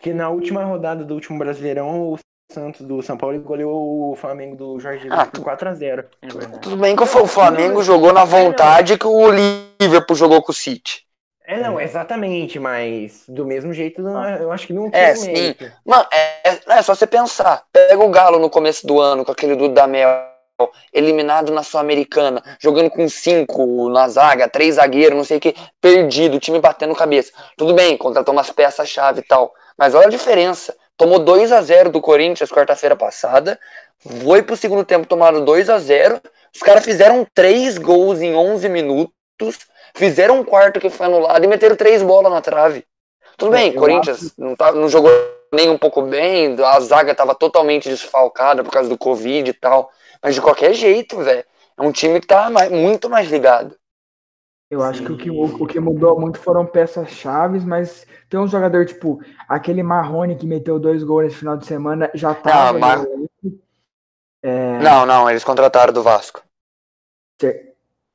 [0.00, 2.18] que na última rodada do último Brasileirão, o
[2.50, 6.04] Santos do São Paulo goleou o Flamengo do Jorge Jesus Ah, por 4x0.
[6.22, 6.58] É.
[6.60, 9.30] Tudo bem que o Flamengo jogou na vontade que o
[9.80, 11.04] Liverpool jogou com o City.
[11.44, 15.32] É, não, exatamente, mas do mesmo jeito, não, eu acho que não É, tem sim.
[15.32, 15.70] mérito.
[15.84, 17.62] Mano, é, é- é só você pensar.
[17.72, 20.26] Pega o Galo no começo do ano, com aquele do Damel,
[20.92, 26.36] eliminado na Sul-Americana, jogando com cinco na zaga, três zagueiros, não sei o que, perdido,
[26.36, 27.32] o time batendo cabeça.
[27.56, 29.52] Tudo bem, contratou umas peças-chave e tal.
[29.78, 30.74] Mas olha a diferença.
[30.96, 33.58] Tomou 2 a 0 do Corinthians quarta-feira passada.
[34.22, 36.20] Foi pro segundo tempo, tomaram 2 a 0
[36.54, 39.12] Os caras fizeram três gols em 11 minutos.
[39.94, 42.84] Fizeram um quarto que foi anulado e meteram três bolas na trave.
[43.36, 45.10] Tudo bem, eu Corinthians não, tá, não jogou
[45.52, 49.90] nem um pouco bem, a zaga tava totalmente desfalcada por causa do Covid e tal.
[50.22, 51.44] Mas de qualquer jeito, velho,
[51.78, 53.76] é um time que tá mais- muito mais ligado.
[54.68, 58.38] Eu acho que o, que o, o que mudou muito foram peças chaves, mas tem
[58.40, 62.72] um jogador tipo aquele Marrone que meteu dois gols nesse final de semana já tava.
[62.72, 63.60] no Mar- elenco.
[64.42, 66.42] É, Não, não, eles contrataram do Vasco.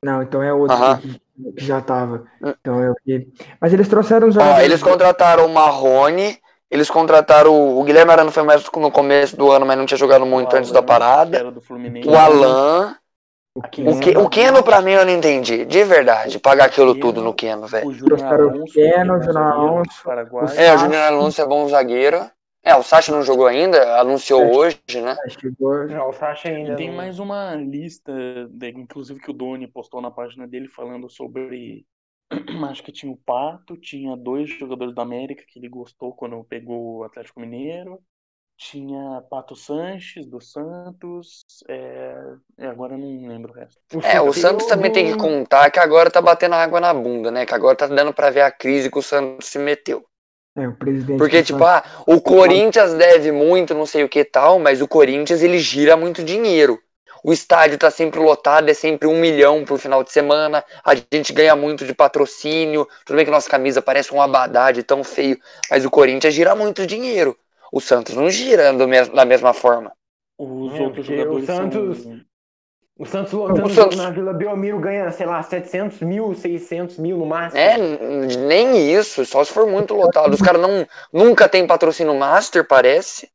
[0.04, 0.98] não, então é outro Aham.
[0.98, 1.22] que,
[1.54, 2.26] que já tava.
[2.42, 2.54] Hum.
[2.60, 3.32] Então eu vi.
[3.60, 4.66] Mas eles trouxeram os jogadores.
[4.66, 6.38] eles contrataram o Marrone,
[6.70, 9.98] eles contrataram o, o Guilherme Arana foi mais no começo do ano, mas não tinha
[9.98, 11.38] jogado muito O antes da Alan, que parada.
[11.38, 12.08] era do Fluminense.
[13.54, 16.66] O o o, Keno, que, o Keno pra mim eu não entendi, de verdade, pagar
[16.66, 17.88] aquilo tudo no Keno, velho.
[17.88, 20.46] O Júnior o Alonso, Keno, é bom Júnior Alonso, Paraguai.
[20.46, 22.32] o É, o Júnior Alonso é bom zagueiro.
[22.64, 24.56] É, o Sacha não jogou ainda, anunciou É.
[24.56, 25.18] hoje, né?
[25.26, 25.94] É.
[25.94, 28.14] Não, o Sacha ainda E tem não- mais uma lista,
[28.52, 31.86] de- inclusive que o Doni postou na página dele falando sobre.
[32.72, 37.00] Acho que tinha o Pato, tinha dois jogadores da América que ele gostou quando pegou
[37.00, 38.00] o Atlético Mineiro.
[38.62, 41.44] Tinha Pato Sanches, do Santos.
[41.68, 42.14] É...
[42.60, 43.82] é, agora eu não lembro o resto.
[44.04, 47.44] É, o Santos também tem que contar que agora tá batendo água na bunda, né?
[47.44, 50.06] Que agora tá dando pra ver a crise que o Santos se meteu.
[50.56, 51.18] É, o presidente.
[51.18, 54.88] Porque, tipo, Santos- ah, o Corinthians deve muito, não sei o que tal, mas o
[54.88, 56.80] Corinthians ele gira muito dinheiro.
[57.24, 60.64] O estádio tá sempre lotado, é sempre um milhão por final de semana.
[60.86, 62.88] A gente ganha muito de patrocínio.
[63.06, 65.40] Tudo bem que nossa camisa parece um abadá de tão feio,
[65.70, 67.36] mas o Corinthians gira muito dinheiro.
[67.72, 69.92] O Santos não gira do mes- da mesma forma.
[70.38, 72.22] Os É, outros jogadores o Santos- são.
[72.98, 77.18] O Santos lotando O Santos- na Vila Belmiro ganha, sei lá, 700 mil, 600 mil
[77.18, 77.60] no máximo.
[77.60, 77.78] É,
[78.38, 80.34] nem isso, só se for muito lotado.
[80.34, 83.30] Os caras não, nunca tem patrocínio master, parece.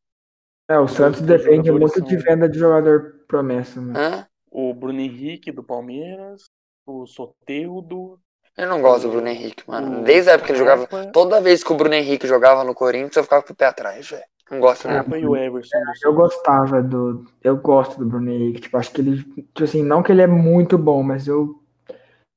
[0.68, 3.80] É, o Santos os depende muito de venda de jogador promessa.
[3.80, 4.26] Hã?
[4.50, 6.44] O Bruno Henrique do Palmeiras,
[6.86, 8.20] o Soteudo,
[8.56, 10.00] Eu não gosto do Bruno Henrique, mano.
[10.00, 10.86] o Desde a época que ele jogava.
[11.12, 14.08] Toda vez que o Bruno Henrique jogava no Corinthians, eu ficava com o pé atrás,
[14.08, 14.24] velho.
[14.50, 14.94] Não gosto não.
[14.94, 17.26] Scarpa e o Everson do Eu gostava do.
[17.42, 18.62] Eu gosto do Bruno Henrique.
[18.62, 19.22] Tipo, acho que ele.
[19.24, 21.60] Tipo assim, não que ele é muito bom, mas eu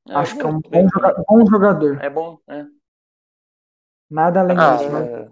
[0.10, 2.04] É, acho que é um bom, joga- bom jogador.
[2.04, 2.66] É bom, é.
[4.10, 5.30] Nada além Ah, disso, mas É,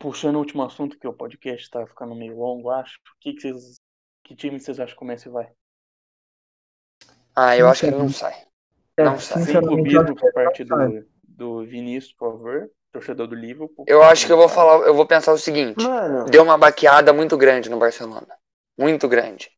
[0.00, 2.98] Puxando o último assunto, que o podcast tá ficando meio longo, acho.
[3.20, 3.76] Que, que, vocês,
[4.24, 5.50] que time vocês acham que começa e vai?
[7.34, 8.34] Ah, eu acho que ele não sai.
[8.96, 10.88] É, não sinceramente, eu clubismo acho que por parte não sai.
[10.88, 13.84] do, do Vinícius, por favor, torcedor do Liverpool.
[13.88, 15.82] Eu acho que eu vou falar, eu vou pensar o seguinte.
[15.84, 18.28] Mano, Deu uma baqueada muito grande no Barcelona.
[18.78, 19.50] Muito grande.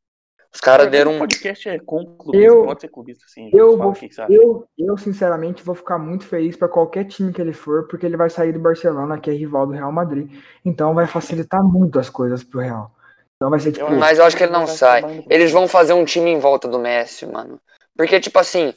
[0.55, 1.19] Os caras deram O um.
[1.19, 3.51] podcast é com clubista, Eu- pode ser clubista sim.
[3.53, 3.95] eu vou-.
[4.31, 8.17] Eu, eu, sinceramente, vou ficar muito feliz pra qualquer time que ele for, porque ele
[8.17, 10.31] vai sair do Barcelona, que é rival do Real Madrid.
[10.65, 12.91] Então vai facilitar muito as coisas pro Real.
[13.37, 13.85] Então vai ser tipo.
[13.85, 15.23] Eu Mas eu acho que ele não sai.
[15.29, 17.61] Eles vão fazer um time em volta do Messi, mano.
[17.95, 18.73] Porque, tipo assim,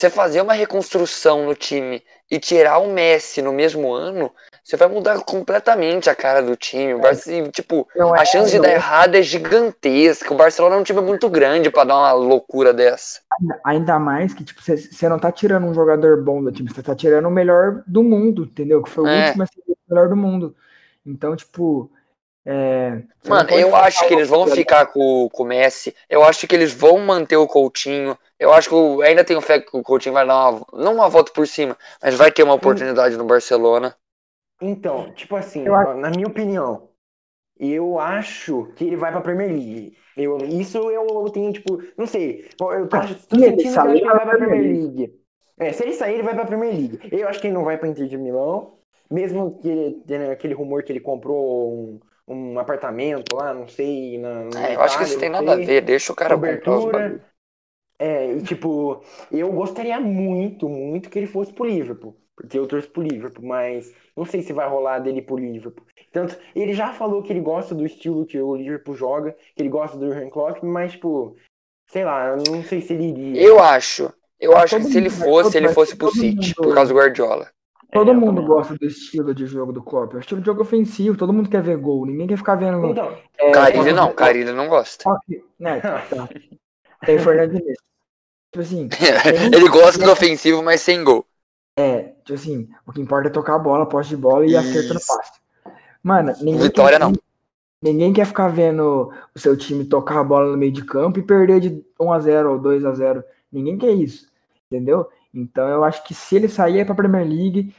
[0.00, 4.32] você fazer uma reconstrução no time e tirar o Messi no mesmo ano,
[4.64, 6.94] você vai mudar completamente a cara do time.
[6.94, 10.32] O Barça, e, tipo, não é- a chance de não dar é- errado é gigantesca.
[10.32, 13.20] O Barcelona é um time muito grande pra dar uma loucura dessa.
[13.64, 16.94] Ainda mais que, tipo, você não tá tirando um jogador bom do time, você tá
[16.94, 18.82] tirando o melhor do mundo, entendeu?
[18.82, 19.26] Que foi o É.
[19.26, 20.56] último a ser o melhor do mundo.
[21.04, 21.90] Então, tipo.
[22.44, 25.94] É, Mano, eu acho que eles vão ficar com, com o Messi.
[26.08, 28.16] Eu acho que eles vão manter o Coutinho.
[28.38, 31.08] Eu acho que eu ainda tenho fé que o Coutinho vai dar uma, não uma
[31.08, 33.94] volta por cima, mas vai ter uma oportunidade no Barcelona.
[34.60, 36.90] então, tipo assim, Eu na minha opinião,
[37.58, 39.96] eu acho que ele vai pra Premier League.
[40.16, 42.48] Eu, isso eu tenho, tipo, não sei.
[42.60, 44.38] Eu, tô, Ah, tô se sentindo ele que eu sair, acho que ele vai pra
[44.38, 45.20] Premier League.
[45.58, 47.00] É, se ele sair, ele vai pra Premier League.
[47.12, 48.78] Eu acho que ele não vai pra Inter de Milão.
[49.10, 52.00] Mesmo que ele tenha aquele rumor que ele comprou um,
[52.30, 55.56] um apartamento lá, não sei, na, na É, eu acho que isso tem nada a
[55.56, 55.66] sei.
[55.66, 55.80] ver.
[55.82, 57.20] Deixa o cara Cobertura.
[57.98, 62.16] É, e tipo, eu gostaria muito, muito que ele fosse pro Liverpool.
[62.34, 65.84] Porque eu torço pro Liverpool, mas não sei se vai rolar dele pro Liverpool.
[66.10, 69.68] Tanto, ele já falou que ele gosta do estilo que o Liverpool joga, que ele
[69.68, 71.36] gosta do Jurgen Klopp, mas, tipo,
[71.88, 73.42] sei lá, eu não sei se ele iria.
[73.42, 74.10] Eu acho.
[74.40, 77.50] Eu acho que se ele fosse, ele fosse pro City, por causa do Guardiola.
[77.92, 80.14] Todo É, mundo gosta do estilo de jogo do Klopp.
[80.14, 82.06] É o estilo de jogo ofensivo, todo mundo quer ver gol.
[82.06, 82.86] Ninguém quer ficar vendo.
[82.86, 85.04] Então, é, Carilho não, Carilho não gosta.
[85.58, 86.28] né, tá.
[87.04, 87.76] Tem Fernando Diniz.
[88.52, 88.88] Tipo assim,
[89.54, 91.24] ele gosta do ofensivo, mas sem gol.
[91.78, 94.94] é, tipo assim, o que importa é tocar a bola, posse de bola e acerto
[94.94, 95.40] no passe.
[96.02, 97.12] Mano, ninguém Vitória quer, não.
[97.82, 101.22] Ninguém quer ficar vendo o seu time tocar a bola no meio de campo e
[101.22, 104.28] perder de 1 a 0 ou 2 a 0 Ninguém quer isso,
[104.70, 105.08] entendeu?
[105.34, 107.74] Então eu acho que se ele sair é pra Premier League,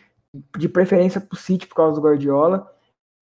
[0.57, 2.71] de preferência pro City por causa do Guardiola,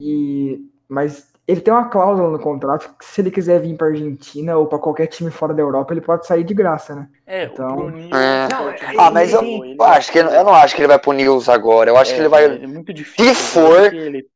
[0.02, 4.56] e mas ele tem uma cláusula no contrato que se ele quiser vir pra Argentina
[4.56, 7.10] ou pra qualquer time fora da Europa, ele pode sair de graça, né?
[7.26, 8.16] É, Então- o Bruninho.
[8.16, 8.48] É.
[8.52, 8.70] Não,
[9.00, 11.50] Ah, mas eu, Ele- eu acho que eu não acho que ele vai pro News
[11.50, 11.90] agora.
[11.90, 12.46] Eu acho que ele vai.
[12.46, 13.34] É muito difícil.
[13.36, 14.28] for, porque Ele,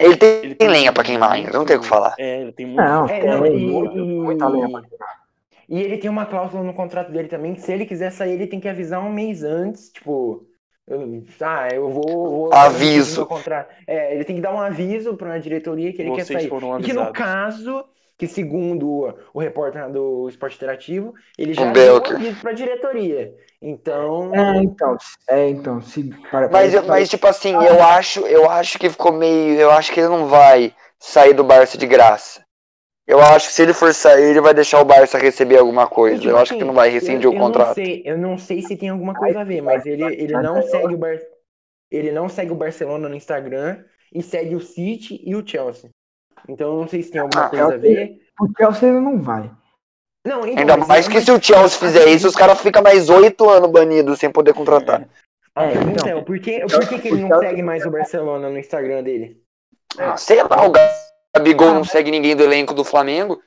[0.00, 2.14] Ele tem, ele tem lenha pra queimar ainda, não tem o que falar.
[2.18, 2.82] É, ele tem muito.
[2.82, 5.23] Não, É, tem muita lenha pra queimar.
[5.68, 8.46] E ele tem uma cláusula no contrato dele também, que se ele quiser sair, ele
[8.46, 10.46] tem que avisar um mês antes, tipo,
[10.86, 13.26] eu- ah, eu vou, vou Aviso.
[13.86, 16.48] É, ele tem que dar um aviso para a diretoria que ele quer Vocês sair.
[16.48, 17.18] foram E que no avisados.
[17.18, 17.84] caso,
[18.18, 23.34] que segundo o, repórter do Esporte Interativo, ele já deu um aviso para a diretoria.
[23.60, 24.96] Então, É, então,
[25.28, 29.12] é, então, se para, Mas, para- mas tipo assim, eu acho, eu acho que ficou
[29.12, 29.58] meio.
[29.58, 32.44] Eu acho que ele não vai sair do Barça de graça.
[33.06, 36.18] Eu acho que se ele for sair, ele vai deixar o Barça receber alguma coisa.
[36.18, 37.74] Tipo Eu acho que não vai rescindir eu, o eu não contrato.
[37.74, 40.94] sei, eu não sei se tem alguma coisa a ver, mas ele, ele não segue
[40.94, 41.18] o Bar...
[41.90, 45.90] ele não segue o Barcelona no Instagram e segue o City e o Chelsea.
[46.48, 48.20] Então não sei se tem alguma Ah, coisa a ver.
[48.40, 49.50] O Chelsea ele não vai.
[50.26, 53.10] Não, então, Ainda mais é que se o Chelsea fizer isso, os caras ficam mais
[53.10, 55.06] oito anos banidos sem poder contratar.
[55.56, 56.18] É, pergunta então.
[56.18, 59.42] é, por que, por que, que ele não segue mais o Barcelona no Instagram dele?
[59.98, 60.72] Ah, sei lá, o
[61.36, 63.40] Gabigol não segue ninguém do elenco do Flamengo.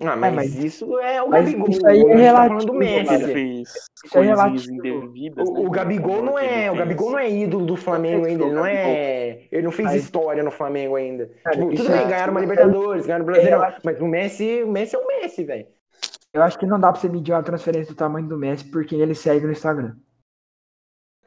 [0.00, 1.68] Ah, mas, mas- isso é o mas Gabigol.
[1.70, 3.14] isso aí é tá relativo, Que Messi.
[3.14, 4.72] ele fez Isso é coisinhas relativo.
[4.74, 5.48] indevidas.
[5.50, 6.74] né, O, o Gabigol não é, o.
[6.74, 10.50] Gabigol não é ídolo do Flamengo ainda, ele não é, ele não fez história no
[10.50, 11.30] Flamengo ainda.
[11.52, 14.62] Tipo, isso tudo bem, é- ganharam uma Libertadores, ganharam o Brasileirão, É, mas o Messi,
[14.62, 15.66] o Messi é o Messi, velho.
[16.32, 18.84] Eu acho que não dá pra você medir uma transferência do tamanho do Messi por
[18.86, 19.94] quem ele segue no Instagram.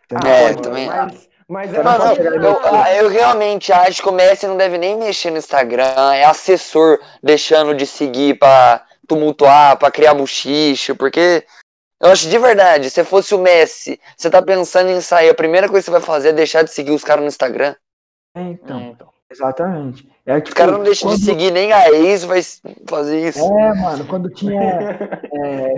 [0.05, 0.31] Entendeu?
[0.31, 4.01] É, mano, também mas, mas Não, é Não, não, pode chegar eu, eu realmente acho
[4.01, 8.85] que o Messi não deve nem mexer no Instagram, é assessor deixando de seguir pra
[9.07, 11.45] tumultuar, pra criar buchiche, porque
[12.01, 15.67] eu acho de verdade, se fosse o Messi, você tá pensando em sair, a primeira
[15.69, 17.75] coisa que você vai fazer é deixar de seguir os caras no Instagram.
[18.35, 19.04] É, então, É, então.
[19.35, 20.09] Exatamente.
[20.25, 22.41] É, Os tipo, caras não deixam de quando- seguir nem a ex, vai
[22.87, 23.39] fazer isso.
[23.59, 24.59] É, mano, quando tinha.
[25.33, 25.75] é,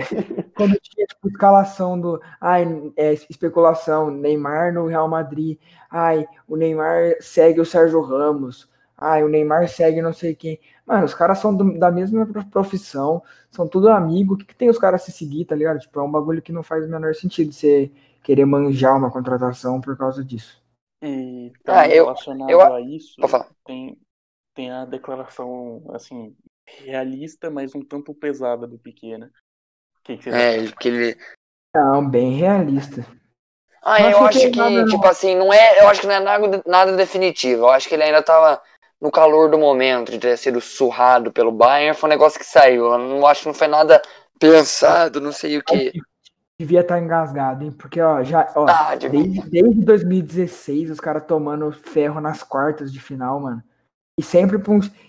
[0.56, 2.20] quando tinha, tipo, escalação do.
[2.40, 5.58] Ai, é, especulação, Neymar no Real Madrid.
[5.90, 8.68] Ai, o Neymar segue o Sérgio Ramos.
[8.96, 10.58] Ai, o Neymar segue não sei quem.
[10.86, 14.34] Mano, os caras são do- da mesma pro- profissão, são tudo amigo.
[14.34, 15.78] O que, que tem os caras se seguir, tá ligado?
[15.78, 17.90] Tipo, é um bagulho que não faz o menor sentido você
[18.22, 20.60] querer manjar uma contratação por causa disso.
[21.02, 23.16] E Ah, também eu- relacionado eu- a isso,
[23.64, 23.96] tem,
[24.54, 26.34] tem a declaração, assim,
[26.66, 29.30] realista, mas um tanto pesada do Piquet, né?
[29.98, 31.16] O que, que você É, ele- que ele.
[31.74, 33.06] Não, bem realista.
[33.82, 34.86] Ah, Não eu acho que nada, que, não.
[34.88, 35.80] tipo assim, não é.
[35.80, 37.62] Eu acho que não é nada, nada definitivo.
[37.62, 38.60] Eu acho que ele ainda tava
[39.00, 41.96] no calor do momento de ter sido surrado pelo Bayern.
[41.96, 42.86] Foi um negócio que saiu.
[42.92, 44.02] Eu não acho que não foi nada
[44.38, 45.92] pensado, não sei o que.
[46.60, 47.70] Devia estar engasgado, hein?
[47.70, 48.50] Porque, ó, já.
[48.56, 49.08] Ó, Ah, de...
[49.08, 53.62] Desde, desde 2016, os caras tomando ferro nas quartas de final, mano.
[54.18, 54.58] E sempre,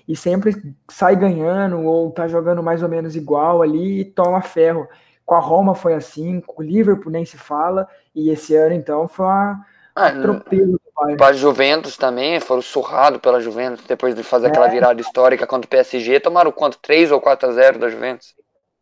[0.07, 4.87] e sempre sai ganhando, ou tá jogando mais ou menos igual ali e toma ferro.
[5.25, 9.07] Com a Roma foi assim, com o Liverpool nem se fala, e esse ano, então,
[9.07, 10.79] foi uma ah, atropelo
[11.17, 15.69] pra Juventus também, foram surrados pela Juventus depois de fazer aquela virada histórica contra o
[15.69, 16.19] PSG.
[16.19, 16.77] Tomaram quanto?
[16.79, 18.35] 3 ou 4 a 0 da Juventus?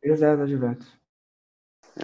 [0.05, 0.96] 3x0 da Juventus.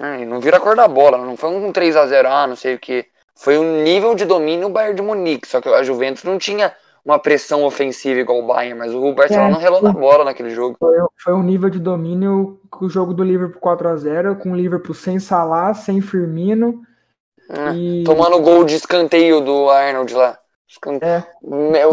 [0.01, 2.55] Ah, não vira a cor da bola, não foi um 3 a 0 ah, não
[2.55, 3.05] sei o que.
[3.35, 6.73] Foi um nível de domínio o Bayern de Munique, só que a Juventus não tinha
[7.03, 10.51] uma pressão ofensiva igual o Bayern, mas o Barcelona É, não relou na bola naquele
[10.51, 10.77] jogo.
[10.79, 14.95] Foi, foi um nível de domínio com o jogo do Liverpool 4x0, com o Liverpool
[14.95, 16.81] sem Salah, sem Firmino.
[17.49, 20.37] Ah, E Tomando gol de escanteio do Arnold lá.
[20.67, 21.23] Escan- É.
[21.43, 21.91] Meu,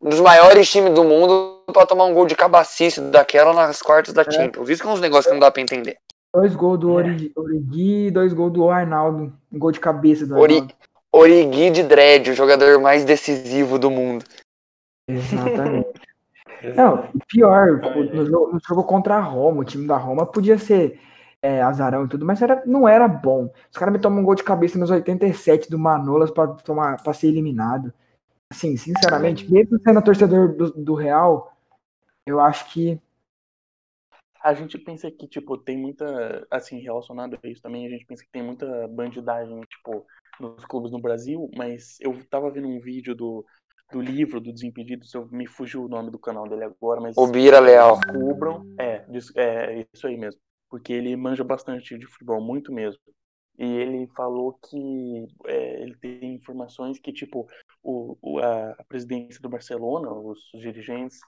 [0.00, 4.14] um dos maiores times do mundo pra tomar um gol de cabacice daquela nas quartas
[4.14, 4.68] da Champions.
[4.68, 5.96] Isso que é uns negócios que não dá pra entender.
[6.34, 7.02] Dois gols do É.
[7.04, 9.32] Ori- Origi e dois gols do Arnaldo.
[9.52, 10.74] Um gol de cabeça do Ori- Arnaldo.
[11.12, 14.24] Origi de Dredd, o jogador mais decisivo do mundo.
[15.08, 15.88] Exatamente.
[16.76, 17.80] Não, pior,
[18.14, 21.00] no jogo, no jogo contra a Roma, o time da Roma podia ser
[21.42, 23.52] é, azarão e tudo, mas era, não era bom.
[23.68, 27.12] Os caras me tomam um gol de cabeça nos 87 do Manolas pra, tomar, pra
[27.12, 27.92] ser eliminado.
[28.48, 31.52] Assim, sinceramente, mesmo sendo torcedor do, do Real,
[32.24, 33.00] eu acho que.
[34.42, 38.24] A gente pensa que, tipo, tem muita, assim, relacionado a isso também, a gente pensa
[38.24, 40.06] que tem muita bandidagem, tipo,
[40.40, 43.44] nos clubes no Brasil, mas eu tava vendo um vídeo do,
[43.92, 47.26] do livro do Desimpedidos, eu me fugiu o nome do canal dele agora, mas O
[47.26, 47.98] Bira Leal.
[48.00, 53.00] descubram, é, é isso aí mesmo, porque ele manja bastante de futebol, muito mesmo.
[53.58, 57.46] E ele falou que é, ele tem informações que, tipo,
[57.82, 61.20] o, o- a presidência do Barcelona, os dirigentes,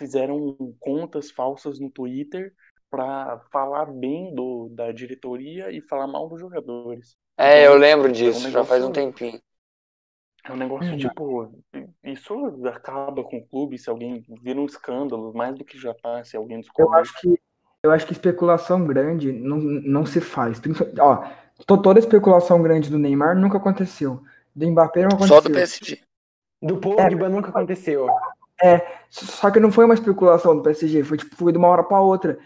[0.00, 2.52] fizeram contas falsas no Twitter
[2.90, 7.16] para falar bem do, da diretoria e falar mal dos jogadores.
[7.38, 9.40] É, eu lembro É um disso, já faz um tempinho.
[10.42, 10.98] É um negócio, Hum.
[10.98, 11.52] tipo,
[12.02, 12.34] isso
[12.66, 16.36] acaba com o clube se alguém vira um escândalo, mais do que já tá, se
[16.36, 17.00] alguém Eu descobre.
[17.00, 17.40] acho que
[17.82, 20.60] eu acho que especulação grande não, não se faz.
[21.00, 21.24] Ó,
[21.66, 24.22] to- toda especulação grande do Neymar nunca aconteceu.
[24.54, 25.36] Do Mbappé não aconteceu.
[25.36, 25.98] Só do PSG.
[26.60, 28.06] Do Pogba nunca aconteceu.
[29.08, 32.00] Só que não foi uma especulação do PSG, foi tipo, foi de uma hora para
[32.00, 32.38] outra.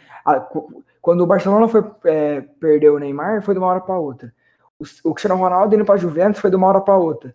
[1.01, 4.33] Quando o Barcelona foi é, perder o Neymar, foi de uma hora para outra.
[4.79, 7.35] O, o Cristiano Ronaldo indo para Juventus foi de uma hora para outra.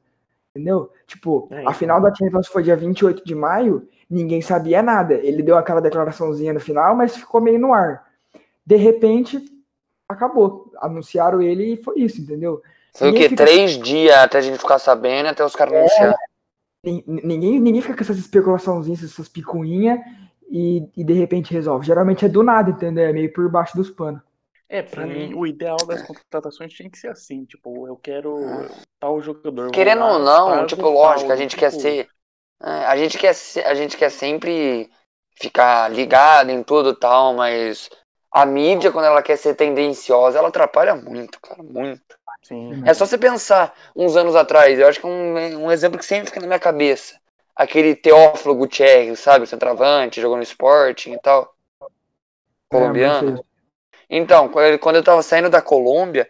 [0.55, 0.91] Entendeu?
[1.05, 1.73] Tipo, É, a então.
[1.73, 5.13] final da Champions foi dia 28 de maio, ninguém sabia nada.
[5.13, 8.03] Ele deu aquela declaraçãozinha no final, mas ficou meio no ar.
[8.65, 9.39] De repente,
[10.07, 10.71] acabou.
[10.81, 12.61] Anunciaram ele e foi isso, entendeu?
[12.95, 13.29] Foi o quê?
[13.29, 16.15] fica- Três dias até a gente ficar sabendo, até os caras anunciarem.
[16.83, 19.99] Nin- Ninguém, ninguém fica com essas especulaçãozinhas, essas picuinhas
[20.49, 21.85] e, e de repente resolve.
[21.85, 23.05] Geralmente é do nada, entendeu?
[23.05, 24.21] É meio por baixo dos panos.
[24.67, 25.07] É, pra Sim.
[25.07, 28.69] mim, o ideal das contratações tinha que ser assim, tipo, eu quero
[28.99, 29.71] tal jogador.
[29.71, 32.07] Querendo lá, ou não, tipo, tal, lógico, a gente tipo, quer ser.
[32.61, 34.89] É, a, gente quer, se- a gente quer sempre
[35.41, 37.89] ficar ligado em tudo e tal, mas
[38.31, 42.17] a mídia, quando ela quer ser tendenciosa, ela atrapalha muito, cara, muito.
[42.41, 42.81] Sim.
[42.85, 46.05] É só você pensar uns anos atrás, eu acho que é um, um exemplo que
[46.05, 47.19] sempre fica na minha cabeça.
[47.55, 49.43] Aquele Teófilo Gutierrez, sabe?
[49.43, 51.53] O centroavante, jogou no Sporting e tal.
[52.69, 53.39] Colombiano.
[53.39, 53.43] É,
[54.09, 56.29] Então, quando eu tava saindo da Colômbia,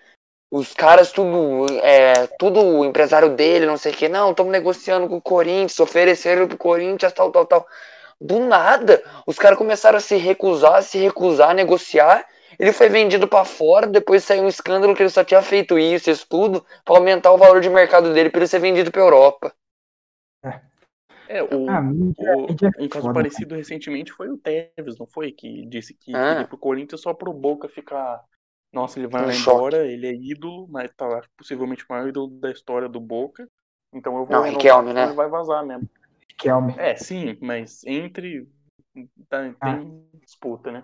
[0.52, 5.08] os caras tudo, é, tudo o empresário dele, não sei o que, não, estamos negociando
[5.08, 7.68] com o Corinthians, ofereceram pro Corinthians, tal, tal, tal.
[8.20, 12.26] Do nada, os caras começaram a se recusar, se recusar, a negociar.
[12.60, 16.10] Ele foi vendido pra fora, depois saiu um escândalo que ele só tinha feito isso,
[16.12, 19.56] isso tudo, pra aumentar o valor de mercado dele pra ele ser vendido pra Europa.
[21.28, 24.38] É, o, A mídia, a o- mídia é um caso foda, parecido recentemente foi o
[24.38, 25.32] Tevez, não foi?
[25.32, 26.32] Que disse que Ah.
[26.34, 28.24] queria pro Corinthians só pro Boca ficar.
[28.74, 29.58] Nossa, ele vai Um lá choque.
[29.58, 33.48] embora, ele é ídolo, mas tá lá, possivelmente o maior ídolo da história do Boca.
[33.94, 35.06] Então eu vou Não, Riquelme, né?
[35.06, 35.90] Ele vai vazar mesmo.
[36.38, 36.74] Kelme.
[36.78, 38.48] É, sim, mas entre.
[39.30, 40.18] tá- tem Ah.
[40.20, 40.84] disputa, né?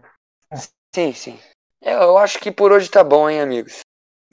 [0.94, 1.40] Sim, sim.
[1.86, 3.82] Eu, eu acho que por hoje tá bom, hein, amigos?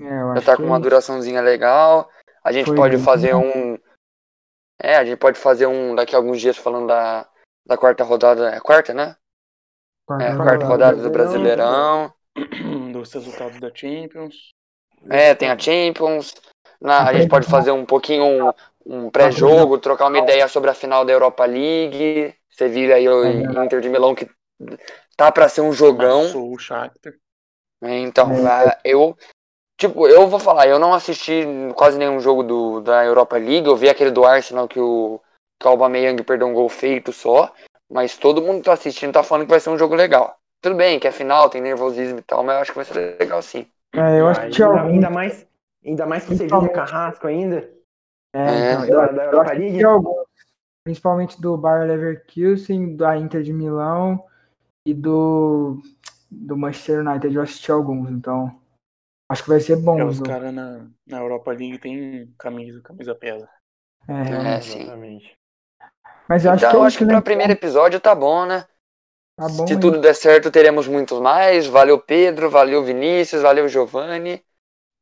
[0.01, 0.83] É, eu Já acho tá que com uma é isso.
[0.89, 2.09] duraçãozinha legal.
[2.43, 3.05] A gente Foi pode bem.
[3.05, 3.79] fazer um.
[4.81, 7.29] É, a gente pode fazer um daqui a alguns dias falando da,
[7.67, 8.49] da quarta rodada.
[8.51, 9.15] É quarta, né?
[10.07, 10.45] Quarta É, rodada.
[10.49, 12.13] quarta rodada do Brasileirão.
[12.93, 14.53] Dos resultados da Champions.
[15.11, 16.35] É, tem a Champions.
[16.81, 18.53] Na, a gente pode fazer um pouquinho um,
[18.87, 22.35] um pré-jogo, trocar uma ideia sobre a final da Europa League.
[22.51, 24.29] Você viu aí o Inter de Milão que
[25.17, 26.21] tá pra ser um jogão.
[26.23, 27.13] Amassou o Shakhtar.
[27.83, 29.17] É, Então, a- eu.
[29.79, 31.45] Tipo, eu vou falar, eu não assisti
[31.77, 33.67] quase nenhum jogo do, da Europa League.
[33.67, 35.21] Eu vi aquele do Arsenal que o,
[35.59, 37.53] que o Aubameyang perdeu um gol feito só.
[37.91, 40.39] Mas todo mundo que tá assistindo tá falando que vai ser um jogo legal.
[40.63, 43.19] Tudo bem, que é final, tem nervosismo e tal, mas eu acho que vai ser
[43.19, 43.67] legal sim.
[43.95, 44.95] É, eu acho que tinha ainda, algum.
[44.95, 45.47] ainda mais,
[45.85, 47.69] ainda mais que você viu o Carrasco ainda.
[48.33, 48.39] É,
[48.73, 49.85] então, Da, da eu Europa acho que League.
[49.85, 50.27] alguns.
[50.85, 54.25] Principalmente do Bayer Leverkusen, da Inter de Milão
[54.87, 55.81] e do,
[56.33, 57.35] do Manchester United.
[57.35, 58.61] Eu assisti alguns, então.
[59.29, 60.01] Acho que vai ser bom.
[60.01, 63.49] É, o os caras na, na Europa League tem camisa, camisa pesa.
[64.09, 64.61] É, É, realmente.
[64.61, 64.81] sim.
[64.81, 65.39] Exatamente.
[66.29, 68.47] Mas eu acho Então, que é eu isso, acho que pra primeiro episódio tá bom,
[68.47, 68.67] né?
[69.37, 69.79] Tá bom, Se hein?
[69.79, 71.67] tudo der certo, teremos muitos mais.
[71.67, 72.51] Valeu, Pedro.
[72.51, 73.43] Valeu, Vinícius.
[73.43, 74.45] Valeu, Giovanni.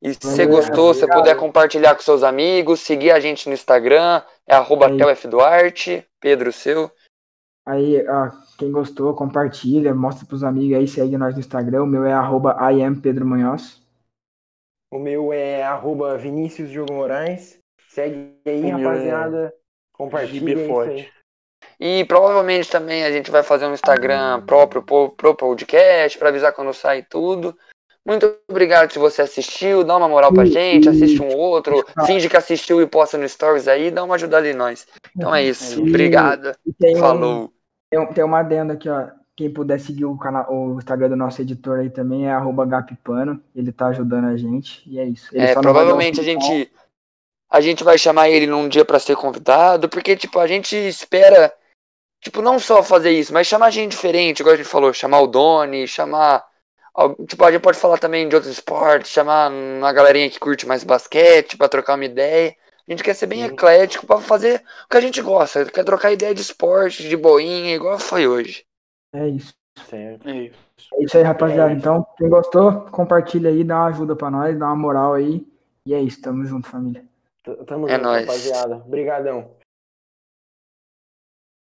[0.02, 4.22] E se você gostou, se puder compartilhar com seus amigos, seguir a gente no Instagram,
[4.46, 6.06] é arroba telfduarte.
[6.20, 6.90] Pedro, seu.
[7.70, 11.84] Aí, ó, quem gostou, compartilha, mostra pros amigos aí, segue nós no Instagram.
[11.84, 13.80] O meu é arroba IamPedroManhos.
[14.92, 17.58] O meu é arroba Vinícius Diogo Moraes.
[17.88, 19.54] Segue aí, O é rapaziada.
[19.92, 20.90] Compartilha GB isso Forte.
[20.90, 21.08] aí.
[21.78, 26.74] E provavelmente também a gente vai fazer um Instagram próprio pro, podcast, pra avisar quando
[26.74, 27.56] sai tudo.
[28.04, 32.36] Muito obrigado se você assistiu, dá uma moral pra gente, assiste um outro, finge que
[32.36, 34.88] assistiu e posta no Stories aí, dá uma ajudada em nós.
[35.14, 36.52] Então é isso, E- obrigado,
[36.98, 37.52] falou.
[37.90, 39.08] Tem, tem uma adenda aqui, ó.
[39.36, 42.34] Quem puder seguir o, canal, o Instagram do nosso editor aí também é
[42.66, 43.42] Gapipano.
[43.54, 44.82] Ele tá ajudando a gente.
[44.86, 45.34] E é isso.
[45.34, 46.70] Ele É, provavelmente a gente
[47.50, 51.52] a gente vai chamar ele num dia pra ser convidado, porque tipo, a gente espera
[52.20, 55.26] tipo não só fazer isso, mas chamar gente diferente, igual a gente falou, chamar o
[55.26, 56.44] Doni, chamar
[57.26, 60.84] tipo, a gente pode falar também de outros esportes, chamar uma galerinha que curte mais
[60.84, 62.54] basquete pra trocar uma ideia.
[62.90, 63.52] A gente quer ser bem Sim.
[63.54, 67.72] eclético pra fazer o que a gente gosta, quer trocar ideia de esporte, de boinha,
[67.76, 68.64] igual foi hoje.
[69.14, 69.54] É isso.
[69.88, 70.28] Certo.
[70.28, 70.58] É isso.
[70.94, 71.70] É isso aí, rapaziada.
[71.70, 71.78] É isso.
[71.80, 75.46] Então, quem gostou, compartilha aí, dá uma ajuda pra nós, dá uma moral aí.
[75.86, 77.04] E é isso, tamo junto, família.
[77.44, 78.26] T- Tamo É junto, nóis.
[78.26, 78.76] rapaziada.
[78.84, 79.52] Obrigadão.